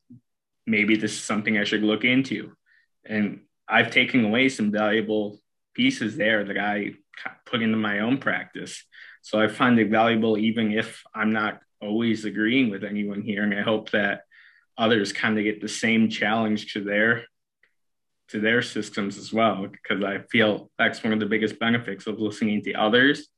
Maybe 0.67 0.97
this 0.97 1.13
is 1.13 1.23
something 1.23 1.59
I 1.59 1.65
should 1.65 1.83
look 1.83 2.05
into. 2.05 2.53
And 3.05 3.43
I've 3.69 3.91
taken 3.91 4.25
away 4.25 4.49
some 4.49 4.73
valuable 4.73 5.39
pieces 5.75 6.17
there 6.17 6.45
that 6.45 6.57
I 6.57 6.95
put 7.47 7.62
into 7.62 7.76
my 7.76 8.00
own 8.00 8.18
practice. 8.18 8.85
So 9.23 9.40
I 9.40 9.49
find 9.49 9.78
it 9.78 9.90
valuable, 9.90 10.37
even 10.37 10.73
if 10.73 11.02
I'm 11.14 11.33
not 11.33 11.61
always 11.80 12.25
agreeing 12.25 12.71
with 12.71 12.85
anyone 12.85 13.23
here. 13.23 13.42
And 13.42 13.54
I 13.54 13.62
hope 13.62 13.90
that 13.90 14.23
others 14.76 15.12
kind 15.12 15.38
of 15.38 15.44
get 15.44 15.61
the 15.61 15.68
same 15.68 16.09
challenge 16.09 16.73
to 16.73 16.83
their 16.83 17.25
to 18.28 18.40
their 18.40 18.62
systems 18.62 19.18
as 19.18 19.33
well 19.33 19.66
because 19.66 20.02
i 20.02 20.18
feel 20.30 20.71
that's 20.78 21.04
one 21.04 21.12
of 21.12 21.21
the 21.21 21.26
biggest 21.26 21.59
benefits 21.59 22.06
of 22.06 22.18
listening 22.18 22.62
to 22.62 22.73
others 22.73 23.28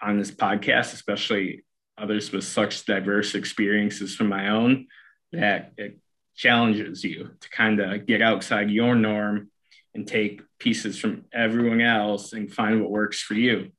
on 0.00 0.18
this 0.18 0.30
podcast 0.30 0.94
especially 0.94 1.64
others 1.98 2.30
with 2.30 2.44
such 2.44 2.84
diverse 2.86 3.34
experiences 3.34 4.14
from 4.14 4.28
my 4.28 4.48
own 4.50 4.86
that 5.32 5.72
it 5.76 5.98
challenges 6.36 7.02
you 7.02 7.30
to 7.40 7.50
kind 7.50 7.80
of 7.80 8.06
get 8.06 8.22
outside 8.22 8.70
your 8.70 8.94
norm 8.94 9.50
and 9.98 10.06
take 10.06 10.42
pieces 10.60 10.96
from 10.96 11.24
everyone 11.34 11.80
else 11.80 12.32
and 12.32 12.52
find 12.52 12.80
what 12.80 12.90
works 12.90 13.20
for 13.20 13.34
you. 13.34 13.72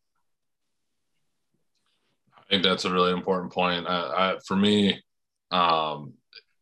I 2.37 2.41
think 2.49 2.63
that's 2.63 2.83
a 2.83 2.91
really 2.91 3.13
important 3.13 3.53
point. 3.53 3.87
I, 3.87 4.33
I, 4.33 4.37
for 4.45 4.57
me, 4.57 5.01
um, 5.49 6.13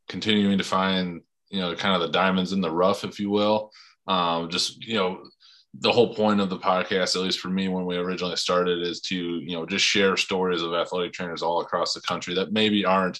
continuing 0.07 0.59
to 0.59 0.63
find, 0.63 1.21
you 1.49 1.59
know, 1.59 1.73
kind 1.75 1.95
of 1.95 2.01
the 2.01 2.13
diamonds 2.13 2.53
in 2.53 2.61
the 2.61 2.69
rough, 2.69 3.03
if 3.03 3.19
you 3.19 3.31
will. 3.31 3.71
Um, 4.05 4.51
just, 4.51 4.85
you 4.85 4.93
know, 4.93 5.23
the 5.73 5.91
whole 5.91 6.13
point 6.13 6.39
of 6.39 6.51
the 6.51 6.59
podcast, 6.59 7.15
at 7.15 7.23
least 7.23 7.39
for 7.39 7.49
me, 7.49 7.67
when 7.67 7.85
we 7.85 7.97
originally 7.97 8.35
started, 8.35 8.81
is 8.81 9.01
to 9.01 9.15
you 9.15 9.53
know 9.53 9.65
just 9.65 9.85
share 9.85 10.17
stories 10.17 10.61
of 10.61 10.73
athletic 10.73 11.13
trainers 11.13 11.43
all 11.43 11.61
across 11.61 11.93
the 11.93 12.01
country 12.01 12.33
that 12.33 12.51
maybe 12.51 12.83
aren't 12.83 13.19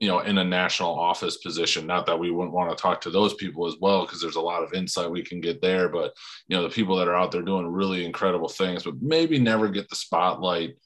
you 0.00 0.08
know 0.08 0.20
in 0.20 0.38
a 0.38 0.44
national 0.44 0.98
office 0.98 1.38
position. 1.38 1.86
Not 1.86 2.06
that 2.06 2.18
we 2.18 2.30
wouldn't 2.30 2.54
want 2.54 2.70
to 2.70 2.80
talk 2.80 3.00
to 3.02 3.10
those 3.10 3.34
people 3.34 3.66
as 3.66 3.76
well, 3.80 4.04
because 4.04 4.20
there's 4.20 4.36
a 4.36 4.40
lot 4.40 4.62
of 4.62 4.72
insight 4.74 5.10
we 5.10 5.22
can 5.22 5.40
get 5.40 5.60
there. 5.60 5.88
But 5.88 6.12
you 6.48 6.56
know 6.56 6.62
the 6.62 6.74
people 6.74 6.96
that 6.96 7.08
are 7.08 7.16
out 7.16 7.32
there 7.32 7.42
doing 7.42 7.66
really 7.66 8.04
incredible 8.04 8.48
things, 8.48 8.84
but 8.84 9.00
maybe 9.00 9.38
never 9.38 9.68
get 9.68 9.88
the 9.88 9.96
spotlight 9.96 10.76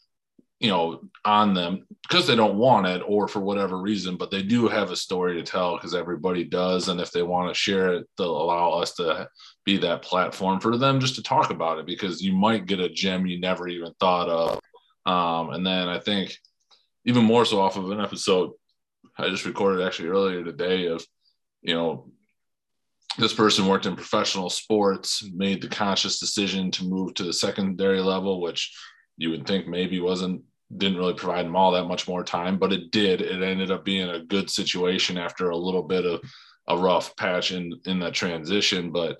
you 0.60 0.68
know 0.68 1.00
on 1.24 1.54
them 1.54 1.86
because 2.06 2.26
they 2.26 2.36
don't 2.36 2.58
want 2.58 2.86
it 2.86 3.02
or 3.06 3.26
for 3.26 3.40
whatever 3.40 3.78
reason 3.78 4.16
but 4.16 4.30
they 4.30 4.42
do 4.42 4.68
have 4.68 4.90
a 4.90 4.96
story 4.96 5.34
to 5.34 5.42
tell 5.42 5.76
because 5.76 5.94
everybody 5.94 6.44
does 6.44 6.88
and 6.88 7.00
if 7.00 7.10
they 7.10 7.22
want 7.22 7.48
to 7.48 7.58
share 7.58 7.94
it 7.94 8.06
they'll 8.16 8.40
allow 8.40 8.70
us 8.72 8.92
to 8.94 9.26
be 9.64 9.78
that 9.78 10.02
platform 10.02 10.60
for 10.60 10.76
them 10.76 11.00
just 11.00 11.14
to 11.14 11.22
talk 11.22 11.50
about 11.50 11.78
it 11.78 11.86
because 11.86 12.22
you 12.22 12.32
might 12.32 12.66
get 12.66 12.78
a 12.78 12.88
gem 12.88 13.26
you 13.26 13.40
never 13.40 13.66
even 13.68 13.92
thought 13.98 14.28
of 14.28 14.60
um, 15.10 15.50
and 15.54 15.66
then 15.66 15.88
i 15.88 15.98
think 15.98 16.36
even 17.06 17.24
more 17.24 17.46
so 17.46 17.58
off 17.60 17.78
of 17.78 17.90
an 17.90 18.00
episode 18.00 18.50
i 19.20 19.28
just 19.28 19.46
recorded 19.46 19.84
actually 19.84 20.08
earlier 20.08 20.44
today 20.44 20.86
of 20.86 21.04
you 21.62 21.74
know 21.74 22.10
this 23.18 23.34
person 23.34 23.66
worked 23.66 23.86
in 23.86 23.96
professional 23.96 24.48
sports 24.48 25.28
made 25.34 25.60
the 25.60 25.68
conscious 25.68 26.18
decision 26.18 26.70
to 26.70 26.84
move 26.84 27.12
to 27.14 27.24
the 27.24 27.32
secondary 27.32 28.00
level 28.00 28.40
which 28.40 28.74
you 29.16 29.30
would 29.30 29.46
think 29.46 29.66
maybe 29.66 30.00
wasn't 30.00 30.42
didn't 30.76 30.98
really 30.98 31.14
provide 31.14 31.44
them 31.44 31.56
all 31.56 31.72
that 31.72 31.86
much 31.86 32.06
more 32.06 32.22
time, 32.22 32.56
but 32.56 32.72
it 32.72 32.90
did. 32.90 33.20
It 33.20 33.42
ended 33.42 33.70
up 33.70 33.84
being 33.84 34.08
a 34.08 34.24
good 34.24 34.48
situation 34.48 35.18
after 35.18 35.50
a 35.50 35.56
little 35.56 35.82
bit 35.82 36.06
of 36.06 36.20
a 36.68 36.76
rough 36.76 37.16
patch 37.16 37.52
in 37.52 37.72
in 37.86 37.98
that 38.00 38.14
transition, 38.14 38.92
but 38.92 39.18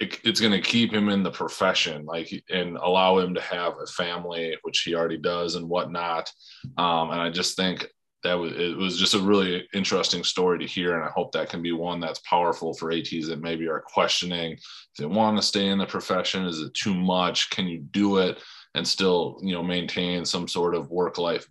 it, 0.00 0.18
it's 0.24 0.40
going 0.40 0.52
to 0.52 0.60
keep 0.60 0.92
him 0.92 1.08
in 1.08 1.22
the 1.22 1.30
profession, 1.30 2.04
like 2.04 2.30
and 2.50 2.76
allow 2.76 3.18
him 3.18 3.34
to 3.34 3.40
have 3.40 3.74
a 3.80 3.86
family, 3.86 4.56
which 4.62 4.80
he 4.80 4.94
already 4.94 5.18
does, 5.18 5.54
and 5.54 5.68
whatnot. 5.68 6.30
Um, 6.76 7.10
and 7.10 7.20
I 7.20 7.30
just 7.30 7.56
think 7.56 7.86
that 8.26 8.34
was 8.34 8.52
it 8.52 8.76
was 8.76 8.98
just 8.98 9.14
a 9.14 9.20
really 9.20 9.66
interesting 9.74 10.24
story 10.24 10.58
to 10.58 10.66
hear, 10.66 10.94
and 10.94 11.04
I 11.04 11.10
hope 11.10 11.32
that 11.32 11.48
can 11.48 11.62
be 11.62 11.72
one 11.72 12.00
that's 12.00 12.20
powerful 12.20 12.74
for 12.74 12.92
ATs 12.92 13.28
that 13.28 13.40
maybe 13.40 13.68
are 13.68 13.80
questioning 13.80 14.52
if 14.52 14.96
they 14.98 15.06
want 15.06 15.36
to 15.36 15.42
stay 15.42 15.68
in 15.68 15.78
the 15.78 15.86
profession. 15.86 16.44
Is 16.44 16.60
it 16.60 16.74
too 16.74 16.94
much? 16.94 17.50
Can 17.50 17.66
you 17.66 17.80
do 17.80 18.18
it? 18.18 18.38
and 18.76 18.86
still 18.86 19.38
you 19.42 19.54
know 19.54 19.62
maintain 19.62 20.24
some 20.24 20.46
sort 20.46 20.74
of 20.74 20.90
work 20.90 21.18
life 21.18 21.48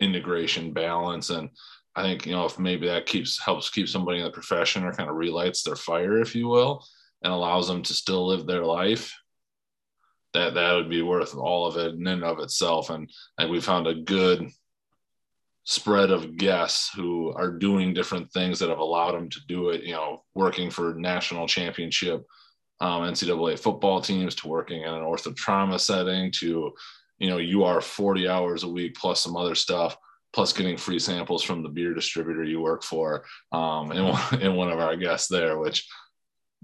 integration 0.00 0.72
balance 0.72 1.28
and 1.30 1.50
i 1.96 2.02
think 2.02 2.24
you 2.24 2.32
know 2.32 2.46
if 2.46 2.58
maybe 2.58 2.86
that 2.86 3.04
keeps 3.04 3.38
helps 3.38 3.68
keep 3.68 3.88
somebody 3.88 4.18
in 4.18 4.24
the 4.24 4.30
profession 4.30 4.84
or 4.84 4.94
kind 4.94 5.10
of 5.10 5.16
relights 5.16 5.62
their 5.62 5.76
fire 5.76 6.20
if 6.20 6.34
you 6.34 6.48
will 6.48 6.84
and 7.22 7.32
allows 7.32 7.68
them 7.68 7.82
to 7.82 7.92
still 7.92 8.26
live 8.26 8.46
their 8.46 8.64
life 8.64 9.14
that 10.32 10.54
that 10.54 10.72
would 10.72 10.88
be 10.88 11.02
worth 11.02 11.34
all 11.34 11.66
of 11.66 11.76
it 11.76 11.94
in 11.94 12.06
and 12.06 12.24
of 12.24 12.38
itself 12.38 12.90
and 12.90 13.10
and 13.38 13.50
we 13.50 13.60
found 13.60 13.86
a 13.86 13.94
good 13.94 14.48
spread 15.64 16.10
of 16.10 16.36
guests 16.36 16.90
who 16.94 17.32
are 17.34 17.50
doing 17.50 17.94
different 17.94 18.30
things 18.32 18.58
that 18.58 18.68
have 18.68 18.78
allowed 18.78 19.12
them 19.12 19.28
to 19.30 19.40
do 19.46 19.70
it 19.70 19.82
you 19.84 19.92
know 19.92 20.22
working 20.34 20.70
for 20.70 20.94
national 20.94 21.46
championship 21.46 22.24
um, 22.82 23.02
NCAA 23.02 23.60
football 23.60 24.00
teams 24.00 24.34
to 24.34 24.48
working 24.48 24.82
in 24.82 24.88
an 24.88 25.02
ortho 25.02 25.34
trauma 25.34 25.78
setting 25.78 26.32
to, 26.32 26.72
you 27.18 27.30
know, 27.30 27.38
you 27.38 27.62
are 27.62 27.80
40 27.80 28.28
hours 28.28 28.64
a 28.64 28.68
week 28.68 28.96
plus 28.96 29.20
some 29.20 29.36
other 29.36 29.54
stuff, 29.54 29.96
plus 30.32 30.52
getting 30.52 30.76
free 30.76 30.98
samples 30.98 31.44
from 31.44 31.62
the 31.62 31.68
beer 31.68 31.94
distributor 31.94 32.42
you 32.42 32.60
work 32.60 32.82
for. 32.82 33.24
Um, 33.52 33.92
and, 33.92 34.18
and 34.42 34.56
one 34.56 34.68
of 34.68 34.80
our 34.80 34.96
guests 34.96 35.28
there, 35.28 35.58
which 35.58 35.88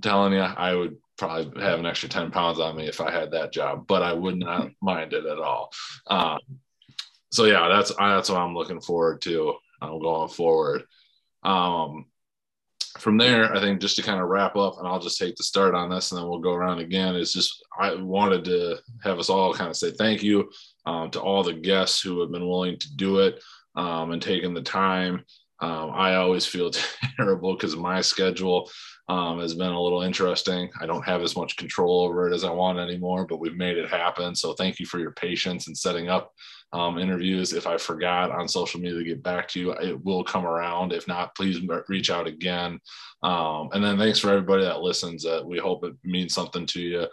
telling 0.02 0.32
you, 0.32 0.40
I 0.40 0.74
would 0.74 0.96
probably 1.16 1.62
have 1.62 1.78
an 1.78 1.86
extra 1.86 2.08
10 2.08 2.32
pounds 2.32 2.58
on 2.58 2.76
me 2.76 2.88
if 2.88 3.00
I 3.00 3.12
had 3.12 3.30
that 3.30 3.52
job, 3.52 3.86
but 3.86 4.02
I 4.02 4.12
would 4.12 4.36
not 4.36 4.70
mind 4.82 5.12
it 5.12 5.24
at 5.24 5.38
all. 5.38 5.70
Um, 6.08 6.40
so 7.30 7.44
yeah, 7.44 7.68
that's, 7.68 7.94
that's 7.94 8.30
what 8.30 8.40
I'm 8.40 8.54
looking 8.54 8.80
forward 8.80 9.20
to. 9.22 9.54
Um, 9.80 10.00
going 10.00 10.28
forward. 10.28 10.82
Um, 11.44 12.06
from 12.98 13.16
there, 13.16 13.54
I 13.54 13.60
think 13.60 13.80
just 13.80 13.94
to 13.96 14.02
kind 14.02 14.20
of 14.20 14.28
wrap 14.28 14.56
up, 14.56 14.78
and 14.78 14.88
I'll 14.88 14.98
just 14.98 15.18
take 15.18 15.36
the 15.36 15.44
start 15.44 15.74
on 15.74 15.88
this, 15.88 16.10
and 16.10 16.20
then 16.20 16.28
we'll 16.28 16.40
go 16.40 16.52
around 16.52 16.80
again. 16.80 17.14
Is 17.14 17.32
just 17.32 17.64
I 17.78 17.94
wanted 17.94 18.44
to 18.46 18.78
have 19.04 19.20
us 19.20 19.30
all 19.30 19.54
kind 19.54 19.70
of 19.70 19.76
say 19.76 19.92
thank 19.92 20.22
you 20.22 20.50
um, 20.84 21.10
to 21.12 21.20
all 21.20 21.44
the 21.44 21.52
guests 21.52 22.02
who 22.02 22.20
have 22.20 22.32
been 22.32 22.48
willing 22.48 22.76
to 22.78 22.96
do 22.96 23.18
it 23.18 23.40
um, 23.76 24.10
and 24.10 24.20
taking 24.20 24.52
the 24.52 24.62
time. 24.62 25.24
Um, 25.60 25.90
I 25.92 26.16
always 26.16 26.44
feel 26.44 26.72
terrible 27.16 27.54
because 27.54 27.76
my 27.76 28.00
schedule 28.00 28.70
um, 29.08 29.40
has 29.40 29.54
been 29.54 29.72
a 29.72 29.80
little 29.80 30.02
interesting. 30.02 30.68
I 30.80 30.86
don't 30.86 31.04
have 31.04 31.22
as 31.22 31.36
much 31.36 31.56
control 31.56 32.02
over 32.02 32.28
it 32.28 32.34
as 32.34 32.44
I 32.44 32.50
want 32.50 32.78
anymore, 32.78 33.26
but 33.26 33.40
we've 33.40 33.56
made 33.56 33.78
it 33.78 33.88
happen. 33.88 34.34
So 34.34 34.52
thank 34.52 34.78
you 34.78 34.86
for 34.86 34.98
your 34.98 35.12
patience 35.12 35.66
in 35.66 35.74
setting 35.74 36.08
up 36.08 36.32
um, 36.72 36.98
interviews. 36.98 37.54
If 37.54 37.66
I 37.66 37.78
forgot 37.78 38.30
on 38.30 38.46
social 38.48 38.80
media 38.80 38.98
to 38.98 39.04
get 39.04 39.22
back 39.22 39.48
to 39.48 39.60
you, 39.60 39.72
it 39.72 40.04
will 40.04 40.22
come 40.22 40.44
around. 40.44 40.92
If 40.92 41.08
not, 41.08 41.34
please 41.34 41.60
reach 41.88 42.10
out 42.10 42.26
again. 42.26 42.78
Um, 43.22 43.70
and 43.72 43.82
then 43.82 43.96
thanks 43.96 44.18
for 44.18 44.30
everybody 44.30 44.64
that 44.64 44.80
listens. 44.80 45.24
Uh, 45.24 45.40
we 45.44 45.58
hope 45.58 45.84
it 45.84 45.94
means 46.04 46.34
something 46.34 46.66
to 46.66 46.80
you. 46.80 47.06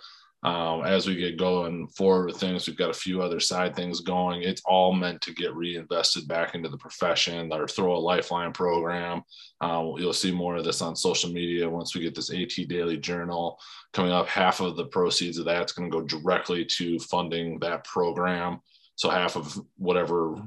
Um, 0.45 0.86
as 0.86 1.08
we 1.08 1.15
get 1.15 1.39
going 1.39 1.88
forward 1.88 2.27
with 2.27 2.38
things, 2.38 2.67
we've 2.67 2.77
got 2.77 2.91
a 2.91 2.93
few 2.93 3.19
other 3.19 3.39
side 3.39 3.75
things 3.75 4.01
going. 4.01 4.43
It's 4.43 4.62
all 4.63 4.93
meant 4.93 5.19
to 5.21 5.34
get 5.34 5.55
reinvested 5.55 6.27
back 6.27 6.53
into 6.53 6.69
the 6.69 6.77
profession 6.77 7.51
or 7.51 7.67
throw 7.67 7.95
a 7.95 7.97
lifeline 7.97 8.53
program. 8.53 9.23
Uh, 9.60 9.93
you'll 9.97 10.13
see 10.13 10.31
more 10.31 10.55
of 10.55 10.63
this 10.63 10.84
on 10.84 10.95
social 10.95 11.31
media 11.31 11.67
once 11.67 11.95
we 11.95 12.01
get 12.01 12.13
this 12.13 12.31
AT 12.31 12.67
Daily 12.67 12.95
Journal 12.95 13.60
coming 13.91 14.12
up. 14.12 14.27
Half 14.27 14.60
of 14.60 14.75
the 14.75 14.86
proceeds 14.86 15.39
of 15.39 15.45
that's 15.45 15.71
going 15.71 15.89
to 15.89 15.97
go 15.97 16.05
directly 16.05 16.63
to 16.63 16.99
funding 16.99 17.58
that 17.62 17.84
program. 17.84 18.60
So 18.97 19.10
half 19.10 19.36
of 19.36 19.60
whatever 19.77 20.43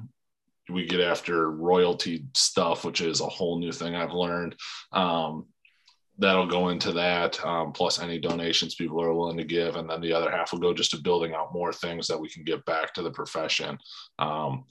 we 0.68 0.86
get 0.86 1.00
after 1.00 1.50
royalty 1.50 2.24
stuff, 2.34 2.84
which 2.84 3.00
is 3.00 3.20
a 3.20 3.26
whole 3.26 3.58
new 3.58 3.72
thing 3.72 3.96
I've 3.96 4.12
learned. 4.12 4.54
Um, 4.92 5.46
that'll 6.18 6.46
go 6.46 6.68
into 6.68 6.92
that, 6.92 7.42
um, 7.44 7.72
plus 7.72 8.00
any 8.00 8.18
donations 8.18 8.74
people 8.74 9.00
are 9.00 9.14
willing 9.14 9.36
to 9.38 9.44
give, 9.44 9.76
and 9.76 9.88
then 9.88 10.00
the 10.00 10.12
other 10.12 10.30
half 10.30 10.52
will 10.52 10.58
go 10.58 10.74
just 10.74 10.90
to 10.90 11.02
building 11.02 11.32
out 11.34 11.54
more 11.54 11.72
things 11.72 12.06
that 12.08 12.18
we 12.18 12.28
can 12.28 12.44
give 12.44 12.64
back 12.64 12.92
to 12.94 13.02
the 13.02 13.10
profession. 13.10 13.78
Um, 14.18 14.64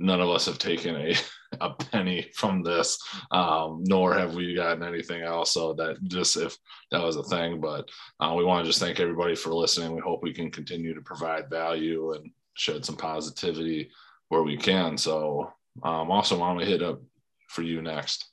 none 0.00 0.20
of 0.20 0.28
us 0.28 0.46
have 0.46 0.58
taken 0.58 0.96
a, 0.96 1.14
a 1.60 1.74
penny 1.74 2.28
from 2.34 2.62
this, 2.62 2.98
um, 3.30 3.84
nor 3.86 4.14
have 4.14 4.34
we 4.34 4.54
gotten 4.54 4.82
anything 4.82 5.22
else. 5.22 5.52
So 5.52 5.72
that 5.74 6.02
just 6.04 6.36
if 6.36 6.56
that 6.90 7.02
was 7.02 7.16
a 7.16 7.22
thing, 7.22 7.60
but 7.60 7.88
uh, 8.18 8.34
we 8.36 8.44
want 8.44 8.64
to 8.64 8.68
just 8.68 8.80
thank 8.80 8.98
everybody 8.98 9.36
for 9.36 9.54
listening. 9.54 9.94
We 9.94 10.00
hope 10.00 10.22
we 10.22 10.32
can 10.32 10.50
continue 10.50 10.94
to 10.94 11.02
provide 11.02 11.48
value 11.48 12.12
and 12.14 12.30
shed 12.54 12.84
some 12.84 12.96
positivity 12.96 13.90
where 14.28 14.42
we 14.42 14.56
can. 14.56 14.96
So 14.98 15.52
um, 15.82 16.10
also, 16.10 16.38
why 16.38 16.48
don't 16.48 16.56
we 16.56 16.64
hit 16.64 16.82
up 16.82 17.00
for 17.48 17.62
you 17.62 17.82
next? 17.82 18.28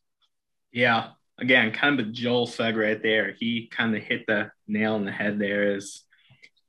Yeah, 0.71 1.09
again, 1.39 1.71
kind 1.71 1.99
of 1.99 2.07
a 2.07 2.11
Joel 2.11 2.47
seg 2.47 2.75
right 2.75 3.01
there. 3.01 3.33
He 3.33 3.67
kind 3.67 3.95
of 3.95 4.03
hit 4.03 4.25
the 4.27 4.51
nail 4.67 4.95
on 4.95 5.05
the 5.05 5.11
head 5.11 5.39
there. 5.39 5.75
Is 5.75 6.03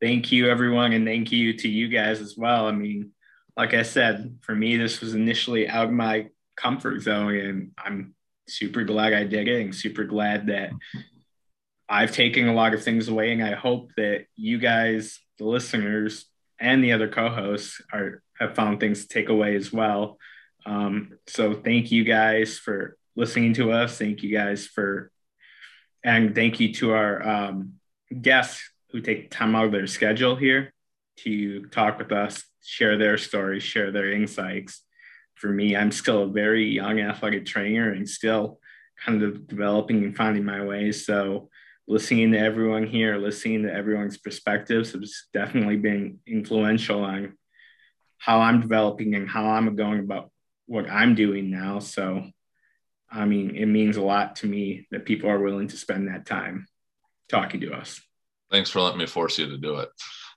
thank 0.01 0.31
you 0.31 0.49
everyone, 0.51 0.93
and 0.93 1.07
thank 1.07 1.33
you 1.33 1.55
to 1.59 1.69
you 1.69 1.89
guys 1.89 2.21
as 2.21 2.37
well. 2.37 2.67
I 2.67 2.73
mean, 2.73 3.13
like 3.57 3.75
I 3.75 3.83
said, 3.83 4.39
for 4.43 4.55
me, 4.55 4.77
this 4.77 5.01
was 5.01 5.15
initially 5.15 5.69
out 5.69 5.87
of 5.87 5.93
my 5.93 6.29
comfort 6.57 7.01
zone, 7.01 7.35
and 7.35 7.71
I'm 7.79 8.15
super 8.47 8.85
glad 8.85 9.13
I 9.15 9.25
did 9.25 9.49
it, 9.49 9.61
and 9.61 9.75
super 9.75 10.05
glad 10.05 10.49
that 10.49 10.71
I've 11.89 12.13
taken 12.13 12.49
a 12.49 12.55
lot 12.55 12.75
of 12.75 12.83
things 12.83 13.09
away, 13.09 13.33
and 13.33 13.43
I 13.43 13.55
hope 13.55 13.93
that 13.97 14.27
you 14.37 14.59
guys, 14.59 15.21
the 15.39 15.47
listeners, 15.47 16.27
and 16.61 16.85
the 16.85 16.93
other 16.93 17.09
co-hosts 17.09 17.81
are 17.93 18.23
have 18.39 18.55
found 18.55 18.79
things 18.79 19.03
to 19.03 19.09
take 19.09 19.31
away 19.31 19.57
as 19.57 19.73
well. 19.73 20.19
Um, 20.67 21.19
so 21.27 21.55
thank 21.55 21.91
you 21.91 22.05
guys 22.05 22.59
for 22.59 22.98
listening 23.19 23.53
to 23.53 23.73
us. 23.73 23.99
Thank 23.99 24.23
you 24.23 24.33
guys 24.33 24.65
for, 24.65 25.11
and 26.05 26.37
thank 26.37 26.61
you 26.61 26.73
to 26.75 26.93
our 26.93 27.29
um, 27.29 27.73
guests 28.23 28.63
who 28.91 29.01
take 29.01 29.33
time 29.33 29.57
out 29.57 29.67
of 29.67 29.73
their 29.73 29.89
schedule 29.89 30.37
here 30.37 30.73
to 31.25 31.67
talk 31.67 31.99
with 31.99 32.13
us, 32.13 32.45
share 32.63 32.97
their 32.97 33.19
stories, 33.19 33.65
share 33.65 33.91
their 33.91 34.13
insights. 34.13 34.85
For 35.35 35.49
me, 35.49 35.75
I'm 35.75 35.91
still 35.91 36.23
a 36.23 36.29
very 36.29 36.69
young 36.69 37.01
athletic 37.01 37.45
trainer 37.45 37.93
and 37.93 38.09
still 38.09 38.61
kind 39.05 39.25
of 39.25 39.49
developing 39.49 40.05
and 40.05 40.17
finding 40.17 40.45
my 40.45 40.65
way. 40.65 40.93
So 40.93 41.51
listening 41.89 42.31
to 42.33 42.39
everyone 42.39 42.87
here, 42.87 43.17
listening 43.17 43.65
to 43.65 43.75
everyone's 43.75 44.17
perspectives 44.17 44.93
has 44.93 45.25
definitely 45.35 45.77
been 45.77 46.21
influential 46.25 47.03
on 47.03 47.37
how 48.19 48.41
I'm 48.41 48.61
developing 48.61 49.17
and 49.17 49.29
how 49.29 49.47
I'm 49.47 49.75
going 49.75 50.01
about 50.01 50.31
what 50.67 50.89
I'm 50.89 51.17
doing 51.17 51.51
now. 51.51 51.81
So, 51.81 52.25
I 53.11 53.25
mean, 53.25 53.57
it 53.57 53.67
means 53.67 53.97
a 53.97 54.03
lot 54.03 54.37
to 54.37 54.47
me 54.47 54.87
that 54.91 55.07
people 55.07 55.31
are 55.31 55.39
willing 55.39 55.69
to 55.69 55.77
spend 55.77 56.09
that 56.09 56.27
time 56.27 56.67
talking 57.29 57.61
to 57.61 57.73
us. 57.73 58.01
Thanks 58.51 58.71
for 58.71 58.81
letting 58.81 58.99
me 58.99 59.07
force 59.07 59.39
you 59.39 59.49
to 59.49 59.59
do 59.59 59.77
it. 59.77 59.89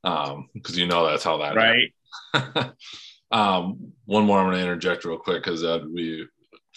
Um, 0.04 0.50
because 0.54 0.78
you 0.78 0.88
know 0.88 1.06
that's 1.06 1.24
how 1.24 1.38
that 1.38 1.56
right. 1.56 2.74
um, 3.32 3.94
one 4.06 4.26
more 4.26 4.40
I'm 4.40 4.48
going 4.48 4.58
to 4.58 4.62
interject 4.62 5.06
real 5.06 5.18
quick 5.18 5.44
because 5.44 5.64
uh, 5.64 5.80
we 5.94 6.28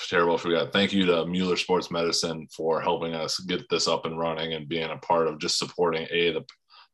terrible 0.09 0.39
forgot. 0.39 0.73
Thank 0.73 0.93
you 0.93 1.07
to 1.07 1.27
Mueller 1.27 1.57
Sports 1.57 1.91
Medicine 1.91 2.47
for 2.55 2.81
helping 2.81 3.15
us 3.15 3.39
get 3.41 3.69
this 3.71 3.89
up 3.89 4.05
and 4.05 4.19
running 4.19 4.53
and 4.53 4.69
being 4.69 4.91
a 4.91 4.99
part 4.99 5.27
of 5.27 5.39
just 5.39 5.59
supporting 5.59 6.07
a 6.11 6.33
the 6.33 6.45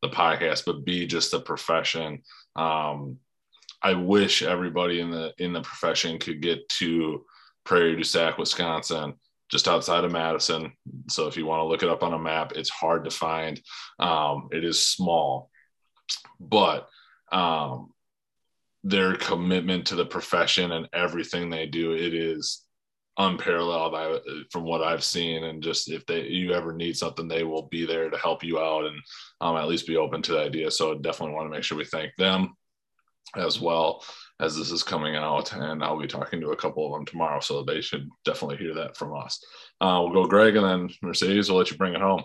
the 0.02 0.08
podcast, 0.08 0.64
but 0.64 0.84
b 0.84 1.06
just 1.06 1.30
the 1.30 1.40
profession. 1.40 2.22
Um, 2.56 3.18
I 3.82 3.94
wish 3.94 4.42
everybody 4.42 5.00
in 5.00 5.10
the 5.10 5.32
in 5.38 5.52
the 5.52 5.62
profession 5.62 6.18
could 6.18 6.40
get 6.40 6.68
to 6.80 7.24
Prairie 7.64 7.96
du 7.96 8.04
Sac, 8.04 8.38
Wisconsin, 8.38 9.14
just 9.50 9.68
outside 9.68 10.04
of 10.04 10.12
Madison. 10.12 10.72
So 11.08 11.26
if 11.26 11.36
you 11.36 11.46
want 11.46 11.60
to 11.60 11.64
look 11.64 11.82
it 11.82 11.88
up 11.88 12.02
on 12.02 12.14
a 12.14 12.18
map, 12.18 12.52
it's 12.54 12.70
hard 12.70 13.04
to 13.04 13.10
find. 13.10 13.60
Um, 13.98 14.48
it 14.52 14.64
is 14.64 14.86
small, 14.86 15.50
but 16.38 16.88
um, 17.32 17.92
their 18.84 19.16
commitment 19.16 19.86
to 19.86 19.96
the 19.96 20.06
profession 20.06 20.72
and 20.72 20.88
everything 20.92 21.50
they 21.50 21.66
do, 21.66 21.92
it 21.92 22.14
is 22.14 22.64
unparalleled 23.18 23.94
I, 23.94 24.18
from 24.50 24.64
what 24.64 24.82
I've 24.82 25.04
seen. 25.04 25.44
And 25.44 25.62
just 25.62 25.90
if 25.90 26.06
they 26.06 26.22
you 26.22 26.52
ever 26.52 26.72
need 26.72 26.96
something, 26.96 27.28
they 27.28 27.44
will 27.44 27.68
be 27.68 27.84
there 27.84 28.08
to 28.08 28.16
help 28.16 28.42
you 28.42 28.58
out 28.58 28.86
and 28.86 28.96
um, 29.40 29.56
at 29.56 29.68
least 29.68 29.86
be 29.86 29.96
open 29.96 30.22
to 30.22 30.32
the 30.32 30.40
idea. 30.40 30.70
So 30.70 30.94
definitely 30.94 31.34
want 31.34 31.46
to 31.46 31.50
make 31.50 31.64
sure 31.64 31.76
we 31.76 31.84
thank 31.84 32.12
them 32.16 32.54
as 33.36 33.60
well 33.60 34.02
as 34.40 34.56
this 34.56 34.70
is 34.70 34.82
coming 34.82 35.16
out. 35.16 35.52
And 35.52 35.82
I'll 35.82 36.00
be 36.00 36.06
talking 36.06 36.40
to 36.40 36.50
a 36.50 36.56
couple 36.56 36.86
of 36.86 36.92
them 36.92 37.06
tomorrow, 37.06 37.40
so 37.40 37.62
they 37.62 37.80
should 37.80 38.08
definitely 38.24 38.56
hear 38.56 38.74
that 38.74 38.96
from 38.96 39.14
us. 39.16 39.44
Uh, 39.80 40.00
we'll 40.02 40.22
go 40.22 40.26
Greg 40.26 40.56
and 40.56 40.66
then 40.66 40.90
Mercedes. 41.02 41.48
We'll 41.48 41.58
let 41.58 41.70
you 41.70 41.76
bring 41.76 41.94
it 41.94 42.00
home. 42.00 42.24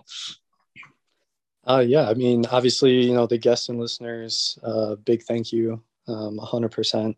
Uh, 1.68 1.84
yeah, 1.86 2.08
I 2.10 2.14
mean, 2.14 2.46
obviously, 2.52 3.06
you 3.06 3.14
know, 3.14 3.26
the 3.26 3.40
guests 3.40 3.70
and 3.70 3.80
listeners, 3.80 4.58
uh, 4.64 4.96
big 4.96 5.24
thank 5.24 5.52
you, 5.52 5.82
um, 6.08 6.40
100% 6.40 7.16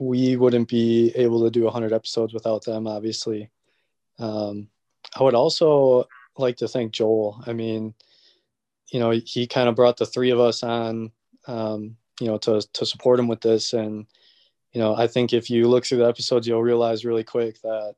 we 0.00 0.36
wouldn't 0.36 0.68
be 0.68 1.12
able 1.14 1.42
to 1.44 1.50
do 1.50 1.64
100 1.64 1.92
episodes 1.92 2.32
without 2.32 2.64
them 2.64 2.86
obviously 2.86 3.50
um, 4.18 4.68
i 5.18 5.22
would 5.22 5.34
also 5.34 6.04
like 6.36 6.56
to 6.56 6.68
thank 6.68 6.92
joel 6.92 7.42
i 7.46 7.52
mean 7.52 7.94
you 8.92 9.00
know 9.00 9.10
he 9.10 9.46
kind 9.46 9.68
of 9.68 9.74
brought 9.74 9.96
the 9.96 10.06
three 10.06 10.30
of 10.30 10.40
us 10.40 10.62
on 10.62 11.10
um, 11.46 11.96
you 12.20 12.26
know 12.26 12.38
to, 12.38 12.60
to 12.72 12.86
support 12.86 13.20
him 13.20 13.28
with 13.28 13.40
this. 13.40 13.72
And 13.72 14.06
you 14.72 14.80
know 14.80 14.94
i 14.94 15.06
think 15.06 15.32
if 15.32 15.50
you 15.50 15.68
look 15.68 15.84
through 15.84 15.98
the 15.98 16.06
episodes 16.06 16.46
you'll 16.46 16.62
realize 16.62 17.04
really 17.04 17.24
quick 17.24 17.60
that 17.62 17.94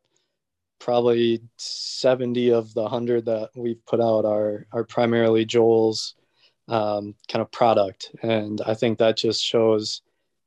probably 0.78 1.42
70 1.58 2.52
of 2.52 2.72
the 2.74 2.82
100 2.82 3.26
that 3.26 3.50
we've 3.54 3.84
put 3.86 4.00
out 4.00 4.24
are 4.24 4.66
are 4.72 4.84
primarily 4.84 5.44
joel's 5.44 6.14
um, 6.68 7.16
kind 7.28 7.42
of 7.42 7.50
product. 7.50 8.14
And 8.22 8.60
i 8.66 8.74
think 8.74 8.98
that 8.98 9.16
just 9.16 9.44
shows 9.44 10.02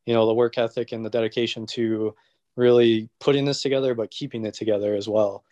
you 0.05 0.13
know 0.13 0.25
the 0.25 0.33
work 0.33 0.57
ethic 0.57 0.91
and 0.91 1.05
the 1.05 1.09
dedication 1.09 1.65
to 1.67 2.15
really 2.55 3.09
putting 3.19 3.45
this 3.45 3.61
together 3.61 3.95
but 3.95 4.11
keeping 4.11 4.45
it 4.45 4.53
together 4.53 4.95
as 4.95 5.07
well. 5.07 5.43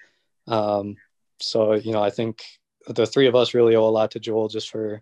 Um, 0.47 0.97
so 1.39 1.73
you 1.73 1.91
know 1.91 2.03
i 2.03 2.10
think 2.10 2.43
the 2.88 3.05
three 3.05 3.27
of 3.27 3.36
us 3.36 3.53
really 3.53 3.75
owe 3.75 3.88
a 3.88 3.97
lot 3.97 4.12
to 4.12 4.19
joel 4.19 4.47
just 4.47 4.69
for 4.69 5.01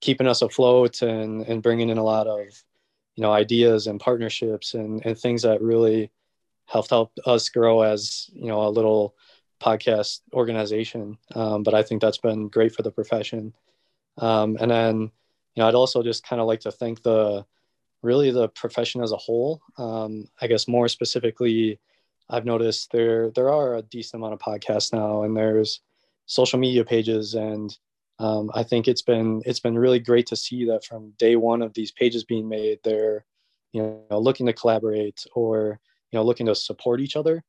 keeping 0.00 0.26
us 0.26 0.42
afloat 0.42 1.02
and 1.02 1.42
and 1.42 1.62
bringing 1.62 1.90
in 1.90 1.98
a 1.98 2.04
lot 2.04 2.26
of 2.26 2.40
you 3.16 3.22
know 3.22 3.32
ideas 3.32 3.86
and 3.86 4.00
partnerships 4.00 4.74
and 4.74 5.04
and 5.04 5.18
things 5.18 5.42
that 5.42 5.62
really 5.62 6.10
helped 6.66 6.90
help 6.90 7.12
us 7.26 7.48
grow 7.48 7.82
as 7.82 8.30
you 8.32 8.46
know 8.46 8.66
a 8.66 8.70
little 8.70 9.14
podcast 9.60 10.20
organization 10.32 11.16
um, 11.34 11.62
but 11.62 11.74
i 11.74 11.82
think 11.82 12.00
that's 12.00 12.18
been 12.18 12.48
great 12.48 12.74
for 12.74 12.82
the 12.82 12.90
profession 12.90 13.54
um, 14.18 14.56
and 14.60 14.70
then 14.70 15.00
you 15.00 15.62
know 15.62 15.68
i'd 15.68 15.74
also 15.74 16.02
just 16.02 16.26
kind 16.26 16.40
of 16.40 16.46
like 16.46 16.60
to 16.60 16.72
thank 16.72 17.02
the 17.02 17.44
really 18.04 18.30
the 18.30 18.48
profession 18.50 19.02
as 19.02 19.10
a 19.10 19.16
whole. 19.16 19.62
Um, 19.78 20.28
I 20.40 20.46
guess 20.46 20.68
more 20.68 20.86
specifically, 20.88 21.80
I've 22.28 22.44
noticed 22.44 22.92
there 22.92 23.30
there 23.30 23.50
are 23.50 23.76
a 23.76 23.82
decent 23.82 24.20
amount 24.20 24.34
of 24.34 24.40
podcasts 24.40 24.92
now, 24.92 25.24
and 25.24 25.36
there's 25.36 25.80
social 26.26 26.58
media 26.58 26.84
pages, 26.84 27.34
and 27.34 27.76
um, 28.18 28.50
I 28.54 28.62
think 28.62 28.86
it's 28.86 29.02
been 29.02 29.42
it's 29.44 29.60
been 29.60 29.78
really 29.78 29.98
great 29.98 30.26
to 30.28 30.36
see 30.36 30.66
that 30.66 30.84
from 30.84 31.12
day 31.18 31.36
one 31.36 31.62
of 31.62 31.74
these 31.74 31.92
pages 31.92 32.24
being 32.24 32.48
made, 32.48 32.78
they're 32.84 33.24
you 33.72 33.82
know 34.10 34.18
looking 34.18 34.46
to 34.46 34.52
collaborate 34.52 35.24
or 35.34 35.80
you 36.10 36.18
know 36.18 36.24
looking 36.24 36.46
to 36.46 36.54
support 36.54 37.00
each 37.00 37.16
other. 37.16 37.42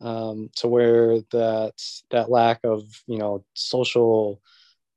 Um, 0.00 0.50
to 0.56 0.66
where 0.66 1.20
that 1.30 1.74
that 2.10 2.30
lack 2.30 2.60
of 2.64 2.82
you 3.06 3.18
know 3.18 3.44
social 3.54 4.40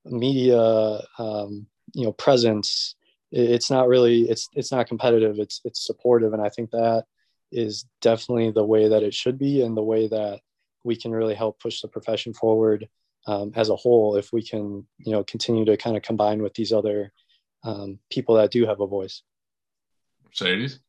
media 0.05 1.01
um, 1.19 1.67
you 1.93 2.05
know 2.05 2.11
presence 2.11 2.95
it's 3.31 3.69
not 3.69 3.87
really 3.87 4.29
it's 4.29 4.49
it's 4.53 4.71
not 4.71 4.87
competitive 4.87 5.39
it's 5.39 5.61
it's 5.65 5.85
supportive 5.85 6.33
and 6.33 6.41
i 6.41 6.49
think 6.49 6.71
that 6.71 7.05
is 7.51 7.85
definitely 8.01 8.51
the 8.51 8.63
way 8.63 8.87
that 8.87 9.03
it 9.03 9.13
should 9.13 9.37
be 9.37 9.61
and 9.61 9.75
the 9.75 9.83
way 9.83 10.07
that 10.07 10.39
we 10.83 10.95
can 10.95 11.11
really 11.11 11.33
help 11.33 11.59
push 11.59 11.81
the 11.81 11.87
profession 11.87 12.33
forward 12.33 12.87
um, 13.27 13.51
as 13.55 13.69
a 13.69 13.75
whole 13.75 14.15
if 14.15 14.31
we 14.31 14.43
can 14.43 14.85
you 14.97 15.11
know 15.11 15.23
continue 15.23 15.65
to 15.65 15.77
kind 15.77 15.97
of 15.97 16.03
combine 16.03 16.41
with 16.41 16.53
these 16.53 16.71
other 16.71 17.11
um, 17.63 17.99
people 18.09 18.35
that 18.35 18.51
do 18.51 18.65
have 18.65 18.79
a 18.79 18.87
voice 18.87 19.23
mercedes 20.25 20.79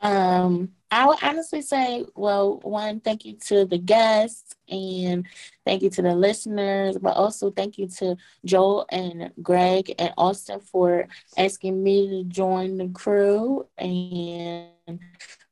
um 0.00 0.68
I 0.90 1.06
would 1.06 1.18
honestly 1.22 1.62
say, 1.62 2.04
well, 2.14 2.60
one, 2.62 3.00
thank 3.00 3.24
you 3.24 3.36
to 3.46 3.64
the 3.64 3.78
guests 3.78 4.54
and 4.68 5.26
thank 5.64 5.82
you 5.82 5.90
to 5.90 6.02
the 6.02 6.14
listeners, 6.14 6.96
but 6.96 7.16
also 7.16 7.50
thank 7.50 7.76
you 7.76 7.88
to 7.98 8.16
Joel 8.44 8.86
and 8.90 9.32
Greg 9.42 9.92
and 9.98 10.14
Austin 10.16 10.60
for 10.60 11.08
asking 11.36 11.82
me 11.82 12.08
to 12.08 12.24
join 12.24 12.76
the 12.76 12.88
crew. 12.88 13.66
And 13.78 15.00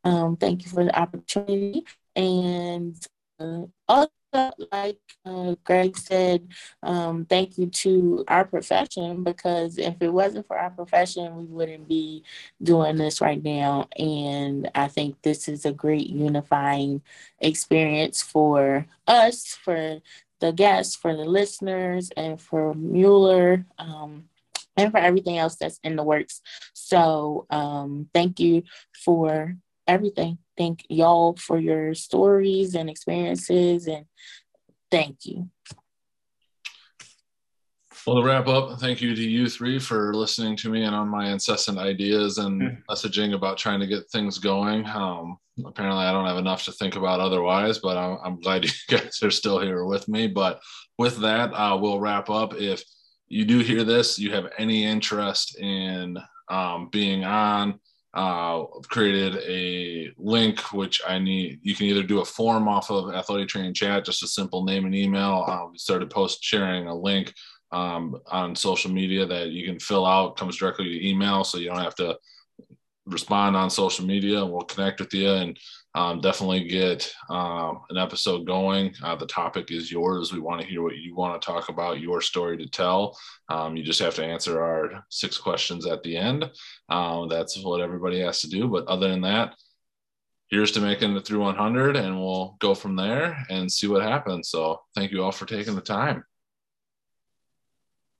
um, 0.04 0.36
thank 0.36 0.64
you 0.64 0.70
for 0.70 0.84
the 0.84 0.96
opportunity. 0.96 1.84
And 2.14 2.96
uh, 3.40 3.62
also, 3.88 4.10
like 4.34 4.98
uh, 5.24 5.54
Greg 5.64 5.96
said, 5.96 6.48
um, 6.82 7.24
thank 7.24 7.58
you 7.58 7.66
to 7.68 8.24
our 8.28 8.44
profession 8.44 9.22
because 9.22 9.78
if 9.78 9.96
it 10.00 10.12
wasn't 10.12 10.46
for 10.46 10.58
our 10.58 10.70
profession, 10.70 11.36
we 11.36 11.44
wouldn't 11.44 11.88
be 11.88 12.24
doing 12.62 12.96
this 12.96 13.20
right 13.20 13.42
now. 13.42 13.88
And 13.98 14.70
I 14.74 14.88
think 14.88 15.22
this 15.22 15.48
is 15.48 15.64
a 15.64 15.72
great 15.72 16.08
unifying 16.08 17.02
experience 17.40 18.22
for 18.22 18.86
us, 19.06 19.54
for 19.54 20.00
the 20.40 20.52
guests, 20.52 20.96
for 20.96 21.16
the 21.16 21.24
listeners, 21.24 22.10
and 22.16 22.40
for 22.40 22.74
Mueller. 22.74 23.66
Um, 23.78 24.28
and 24.76 24.90
for 24.90 24.98
everything 24.98 25.38
else 25.38 25.56
that's 25.56 25.78
in 25.84 25.96
the 25.96 26.02
works. 26.02 26.40
So, 26.72 27.46
um, 27.50 28.08
thank 28.12 28.40
you 28.40 28.64
for 28.92 29.56
everything. 29.86 30.38
Thank 30.56 30.84
y'all 30.88 31.36
for 31.36 31.58
your 31.58 31.94
stories 31.94 32.74
and 32.74 32.88
experiences 32.88 33.86
and 33.86 34.06
thank 34.90 35.26
you. 35.26 35.50
Well, 38.06 38.16
to 38.16 38.22
wrap 38.22 38.48
up, 38.48 38.78
thank 38.80 39.00
you 39.00 39.14
to 39.14 39.22
you 39.22 39.48
three 39.48 39.78
for 39.78 40.12
listening 40.14 40.56
to 40.56 40.68
me 40.68 40.84
and 40.84 40.94
on 40.94 41.08
my 41.08 41.30
incessant 41.30 41.78
ideas 41.78 42.36
and 42.36 42.60
mm-hmm. 42.60 42.92
messaging 42.92 43.34
about 43.34 43.56
trying 43.56 43.80
to 43.80 43.86
get 43.86 44.10
things 44.10 44.38
going. 44.38 44.86
Um, 44.86 45.38
apparently, 45.64 46.04
I 46.04 46.12
don't 46.12 46.26
have 46.26 46.36
enough 46.36 46.64
to 46.64 46.72
think 46.72 46.96
about 46.96 47.20
otherwise, 47.20 47.78
but 47.78 47.96
I'm, 47.96 48.18
I'm, 48.22 48.40
glad 48.40 48.64
you 48.64 48.70
guys 48.88 49.22
are 49.22 49.30
still 49.30 49.58
here 49.58 49.86
with 49.86 50.06
me. 50.06 50.26
But 50.26 50.60
with 50.98 51.16
that, 51.20 51.54
uh, 51.54 51.78
we'll 51.80 51.98
wrap 51.98 52.28
up. 52.28 52.54
If 52.54 52.82
you 53.28 53.46
do 53.46 53.60
hear 53.60 53.84
this, 53.84 54.18
you 54.18 54.32
have 54.32 54.52
any 54.58 54.84
interest 54.84 55.58
in 55.58 56.18
um, 56.50 56.90
being 56.92 57.24
on, 57.24 57.80
uh, 58.14 58.64
created 58.88 59.36
a 59.46 60.12
link 60.16 60.72
which 60.72 61.00
I 61.06 61.18
need. 61.18 61.58
You 61.62 61.74
can 61.74 61.86
either 61.86 62.02
do 62.02 62.20
a 62.20 62.24
form 62.24 62.68
off 62.68 62.90
of 62.90 63.12
Athletic 63.12 63.48
Training 63.48 63.74
Chat, 63.74 64.04
just 64.04 64.22
a 64.22 64.28
simple 64.28 64.64
name 64.64 64.86
and 64.86 64.94
email. 64.94 65.44
Um, 65.48 65.72
we 65.72 65.78
started 65.78 66.10
post 66.10 66.42
sharing 66.42 66.86
a 66.86 66.94
link 66.94 67.34
um, 67.74 68.20
on 68.28 68.54
social 68.54 68.90
media 68.90 69.26
that 69.26 69.50
you 69.50 69.66
can 69.66 69.80
fill 69.80 70.06
out 70.06 70.36
comes 70.36 70.56
directly 70.56 70.84
to 70.84 71.08
email 71.08 71.42
so 71.42 71.58
you 71.58 71.68
don't 71.68 71.82
have 71.82 71.96
to 71.96 72.16
respond 73.06 73.56
on 73.56 73.68
social 73.68 74.06
media 74.06 74.44
we'll 74.44 74.62
connect 74.62 75.00
with 75.00 75.12
you 75.12 75.28
and 75.28 75.58
um, 75.94 76.20
definitely 76.20 76.64
get 76.64 77.12
um, 77.30 77.82
an 77.90 77.96
episode 77.96 78.46
going. 78.46 78.94
Uh, 79.02 79.14
the 79.14 79.26
topic 79.26 79.70
is 79.70 79.92
yours. 79.92 80.32
We 80.32 80.40
want 80.40 80.60
to 80.60 80.66
hear 80.66 80.82
what 80.82 80.96
you 80.96 81.14
want 81.14 81.40
to 81.40 81.46
talk 81.46 81.68
about 81.68 82.00
your 82.00 82.20
story 82.20 82.56
to 82.58 82.68
tell. 82.68 83.16
Um, 83.48 83.76
you 83.76 83.82
just 83.82 84.00
have 84.00 84.14
to 84.16 84.24
answer 84.24 84.62
our 84.62 85.04
six 85.08 85.38
questions 85.38 85.86
at 85.86 86.02
the 86.02 86.16
end. 86.16 86.50
Um, 86.88 87.28
that's 87.28 87.62
what 87.62 87.80
everybody 87.80 88.20
has 88.20 88.40
to 88.40 88.48
do. 88.48 88.68
But 88.68 88.86
other 88.86 89.08
than 89.08 89.20
that 89.22 89.54
here's 90.54 90.72
to 90.72 90.80
making 90.80 91.16
it 91.16 91.26
through 91.26 91.40
100 91.40 91.96
and 91.96 92.16
we'll 92.16 92.56
go 92.60 92.74
from 92.74 92.96
there 92.96 93.44
and 93.50 93.70
see 93.70 93.88
what 93.88 94.02
happens. 94.02 94.48
So 94.48 94.80
thank 94.94 95.10
you 95.10 95.22
all 95.22 95.32
for 95.32 95.46
taking 95.46 95.74
the 95.74 95.80
time. 95.80 96.24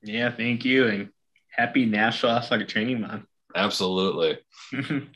Yeah, 0.03 0.31
thank 0.31 0.65
you. 0.65 0.87
And 0.87 1.09
happy 1.49 1.85
National 1.85 2.33
Athletic 2.33 2.67
Training 2.67 3.01
Month. 3.01 3.25
Absolutely. 3.55 4.37